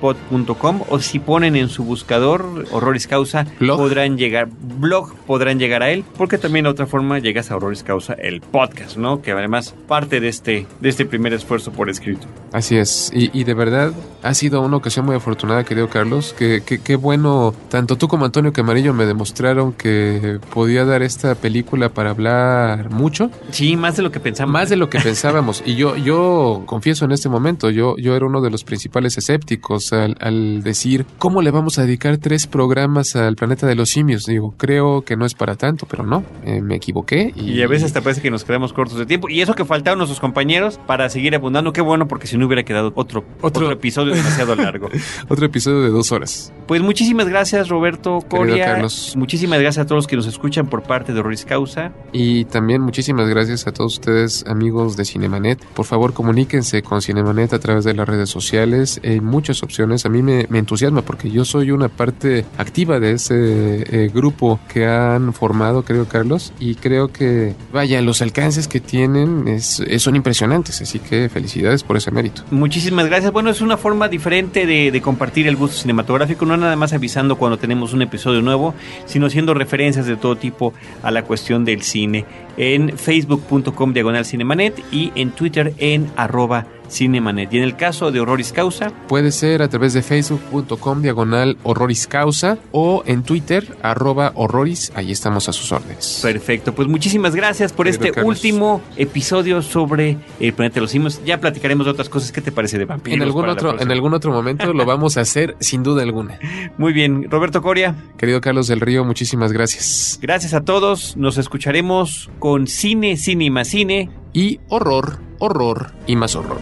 horroris-mediocausa.blogspot.com 0.00 0.82
o 0.88 0.98
si 1.00 1.18
ponen 1.18 1.56
en 1.56 1.68
su 1.68 1.84
buscador 1.84 2.64
Horroris 2.70 3.06
Causa 3.06 3.46
podrán 3.58 4.16
llegar, 4.18 4.48
blog 4.78 5.14
podrán 5.26 5.58
llegar 5.58 5.82
a 5.82 5.90
él, 5.90 6.04
porque 6.16 6.38
también 6.38 6.64
de 6.64 6.70
otra 6.70 6.86
forma 6.86 7.18
llegas 7.18 7.50
a 7.50 7.56
Horroris 7.56 7.82
Causa, 7.82 8.14
el 8.14 8.40
podcast, 8.40 8.96
¿no? 8.96 9.22
Que 9.22 9.32
además 9.32 9.74
parte 9.86 10.20
de 10.20 10.28
este, 10.28 10.66
de 10.80 10.88
este 10.88 11.04
primer 11.06 11.32
esfuerzo 11.32 11.72
por 11.72 11.90
escrito. 11.90 12.26
Así 12.52 12.76
es, 12.76 13.10
y, 13.14 13.30
y 13.38 13.44
de 13.44 13.54
verdad 13.54 13.92
ha 14.22 14.34
sido 14.34 14.60
una 14.62 14.76
ocasión 14.76 15.06
muy 15.06 15.16
afortunada, 15.16 15.64
querido 15.64 15.88
Carlos, 15.88 16.34
que 16.36 16.62
que- 16.64 16.78
qué 16.80 16.96
bueno, 16.96 17.54
tanto 17.68 17.96
tú 17.96 18.08
como 18.08 18.24
Antonio 18.24 18.52
Camarillo 18.52 18.94
me 18.94 19.06
demostraron 19.06 19.72
que 19.72 20.38
podía 20.54 20.84
dar 20.84 21.02
esta 21.02 21.34
película 21.34 21.88
para 21.90 22.10
hablar 22.10 22.90
mucho. 22.90 23.30
Sí, 23.50 23.76
más 23.76 23.96
de 23.96 24.02
lo 24.02 24.10
que 24.10 24.20
pensamos. 24.20 24.52
Más 24.52 24.68
de 24.70 24.76
lo 24.76 24.88
que 24.88 24.98
pensábamos, 25.02 25.62
y 25.66 25.74
yo, 25.76 25.96
yo 25.96 26.62
confieso 26.66 27.04
en 27.04 27.12
este 27.12 27.28
momento, 27.28 27.70
yo, 27.70 27.96
yo 27.96 28.16
era 28.16 28.26
uno 28.26 28.40
de 28.40 28.50
los 28.50 28.64
principales 28.64 29.16
escépticos 29.18 29.77
al, 29.92 30.16
al 30.20 30.62
decir, 30.62 31.06
¿cómo 31.18 31.42
le 31.42 31.50
vamos 31.50 31.78
a 31.78 31.82
dedicar 31.82 32.18
tres 32.18 32.46
programas 32.46 33.16
al 33.16 33.36
planeta 33.36 33.66
de 33.66 33.74
los 33.74 33.90
simios? 33.90 34.24
Digo, 34.24 34.54
creo 34.56 35.02
que 35.02 35.16
no 35.16 35.24
es 35.24 35.34
para 35.34 35.56
tanto, 35.56 35.86
pero 35.88 36.04
no, 36.04 36.24
eh, 36.44 36.60
me 36.60 36.76
equivoqué. 36.76 37.32
Y, 37.36 37.52
Y 37.52 37.62
a 37.62 37.68
veces 37.68 37.86
hasta 37.86 38.00
parece 38.00 38.20
que 38.20 38.30
nos 38.30 38.44
quedamos 38.44 38.72
cortos 38.72 38.98
de 38.98 39.06
tiempo. 39.06 39.28
Y 39.28 39.40
eso 39.40 39.54
que 39.54 39.64
faltaron 39.64 39.98
nuestros 39.98 40.20
compañeros 40.20 40.78
para 40.86 41.08
seguir 41.08 41.34
abundando, 41.34 41.72
qué 41.72 41.80
bueno, 41.80 42.08
porque 42.08 42.26
si 42.26 42.36
no 42.36 42.46
hubiera 42.46 42.62
quedado 42.62 42.92
otro, 42.94 43.24
otro, 43.40 43.70
episodio 43.70 44.14
demasiado 44.14 44.54
largo. 44.56 44.88
Otro 45.28 45.46
episodio 45.46 45.82
de 45.82 45.90
dos 45.90 46.10
horas. 46.12 46.52
Pues 46.66 46.82
muchísimas 46.82 47.28
gracias, 47.28 47.68
Roberto 47.68 48.20
Coria. 48.28 48.66
Carlos. 48.66 49.14
Muchísimas 49.16 49.60
gracias 49.60 49.84
a 49.84 49.86
todos 49.86 49.98
los 49.98 50.06
que 50.06 50.16
nos 50.16 50.26
escuchan 50.26 50.68
por 50.68 50.82
parte 50.82 51.12
de 51.12 51.20
Horroris 51.20 51.44
Causa. 51.44 51.92
Y 52.12 52.44
también 52.46 52.80
muchísimas 52.80 53.28
gracias 53.28 53.66
a 53.66 53.72
todos 53.72 53.94
ustedes, 53.94 54.44
amigos 54.46 54.96
de 54.96 55.04
Cinemanet. 55.04 55.62
Por 55.74 55.84
favor, 55.84 56.12
comuníquense 56.12 56.82
con 56.82 57.02
Cinemanet 57.02 57.52
a 57.52 57.58
través 57.58 57.84
de 57.84 57.94
las 57.94 58.08
redes 58.08 58.30
sociales. 58.30 59.00
Hay 59.04 59.20
muchas 59.20 59.62
opciones. 59.68 60.06
A 60.06 60.08
mí 60.08 60.22
me, 60.22 60.46
entusiasma 60.50 61.02
porque 61.02 61.30
yo 61.30 61.44
soy 61.44 61.70
una 61.70 61.88
parte 61.88 62.46
activa 62.56 62.98
de 62.98 63.12
ese 63.12 63.34
eh, 63.34 64.10
grupo 64.12 64.58
que 64.72 64.86
han 64.86 65.34
formado, 65.34 65.82
creo, 65.82 66.08
Carlos. 66.08 66.52
Y 66.58 66.74
creo 66.74 67.08
que, 67.08 67.54
vaya, 67.72 68.00
los 68.00 68.22
alcances 68.22 68.66
que 68.66 68.80
tienen 68.80 69.46
es, 69.46 69.82
son 69.98 70.16
impresionantes. 70.16 70.80
Así 70.80 70.98
que 70.98 71.28
felicidades 71.28 71.82
por 71.82 71.96
ese 71.98 72.10
mérito. 72.10 72.42
Muchísimas 72.50 73.06
gracias. 73.06 73.32
Bueno, 73.32 73.50
es 73.50 73.60
una 73.60 73.76
forma 73.76 74.08
diferente 74.08 74.66
de, 74.66 74.90
de 74.90 75.00
compartir 75.02 75.46
el 75.46 75.56
gusto 75.56 75.76
cinematográfico, 75.76 76.46
no 76.46 76.56
nada 76.56 76.76
más 76.76 76.92
avisando 76.94 77.36
cuando 77.36 77.58
tenemos 77.58 77.92
un 77.92 78.02
episodio 78.02 78.40
nuevo, 78.40 78.74
sino 79.04 79.26
haciendo 79.26 79.52
referencias 79.52 80.06
de 80.06 80.16
todo 80.16 80.36
tipo 80.36 80.72
a 81.02 81.10
la 81.10 81.22
cuestión 81.24 81.64
del 81.64 81.82
cine 81.82 82.24
en 82.56 82.96
facebook.com 82.98 83.92
diagonal 83.92 84.24
cinemanet 84.24 84.82
y 84.90 85.12
en 85.14 85.30
Twitter 85.30 85.72
en 85.78 86.10
arroba 86.16 86.66
cinemanet. 86.88 87.52
Y 87.52 87.58
en 87.58 87.64
el 87.64 87.76
caso 87.76 88.10
de 88.10 88.20
Horroris 88.20 88.52
Causa, 88.52 88.92
Puede 89.08 89.32
ser 89.32 89.62
a 89.62 89.68
través 89.68 89.92
de 89.94 90.02
facebook.com 90.02 91.02
diagonal 91.02 91.56
horroris 91.62 92.06
causa 92.06 92.58
o 92.72 93.02
en 93.06 93.22
Twitter 93.22 93.76
arroba 93.82 94.32
horroris. 94.34 94.92
Ahí 94.94 95.12
estamos 95.12 95.48
a 95.48 95.52
sus 95.52 95.72
órdenes. 95.72 96.20
Perfecto, 96.22 96.74
pues 96.74 96.88
muchísimas 96.88 97.34
gracias 97.34 97.72
por 97.72 97.88
este 97.88 98.10
Carlos. 98.10 98.36
último 98.36 98.82
episodio 98.96 99.62
sobre 99.62 100.16
el 100.40 100.52
planeta 100.52 100.76
de 100.76 100.80
los 100.82 100.90
simios. 100.90 101.20
Ya 101.24 101.40
platicaremos 101.40 101.86
de 101.86 101.92
otras 101.92 102.08
cosas. 102.08 102.32
¿Qué 102.32 102.40
te 102.40 102.52
parece 102.52 102.78
de 102.78 102.84
vampiros? 102.84 103.16
En 103.16 103.22
algún, 103.22 103.48
otro, 103.48 103.80
en 103.80 103.90
algún 103.90 104.14
otro 104.14 104.32
momento 104.32 104.72
lo 104.72 104.84
vamos 104.86 105.16
a 105.16 105.22
hacer 105.22 105.56
sin 105.60 105.82
duda 105.82 106.02
alguna. 106.02 106.38
Muy 106.76 106.92
bien, 106.92 107.30
Roberto 107.30 107.62
Coria. 107.62 107.94
Querido 108.16 108.40
Carlos 108.40 108.66
del 108.68 108.80
Río, 108.80 109.04
muchísimas 109.04 109.52
gracias. 109.52 110.18
Gracias 110.20 110.54
a 110.54 110.62
todos. 110.62 111.16
Nos 111.16 111.38
escucharemos 111.38 112.30
con 112.38 112.66
cine, 112.66 113.16
cine 113.16 113.44
y 113.46 113.50
más 113.50 113.68
cine. 113.68 114.10
Y 114.32 114.60
horror, 114.68 115.20
horror 115.38 115.90
y 116.06 116.16
más 116.16 116.34
horror. 116.34 116.58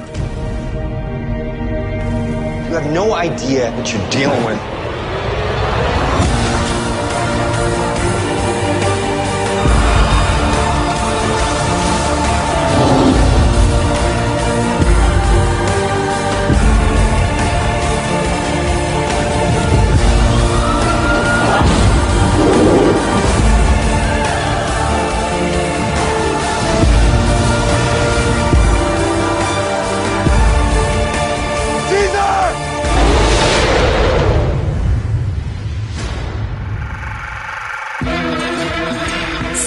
You 2.69 2.75
have 2.75 2.93
no 2.93 3.15
idea 3.15 3.71
what 3.73 3.93
you're 3.93 4.11
dealing 4.11 4.45
with. 4.45 4.76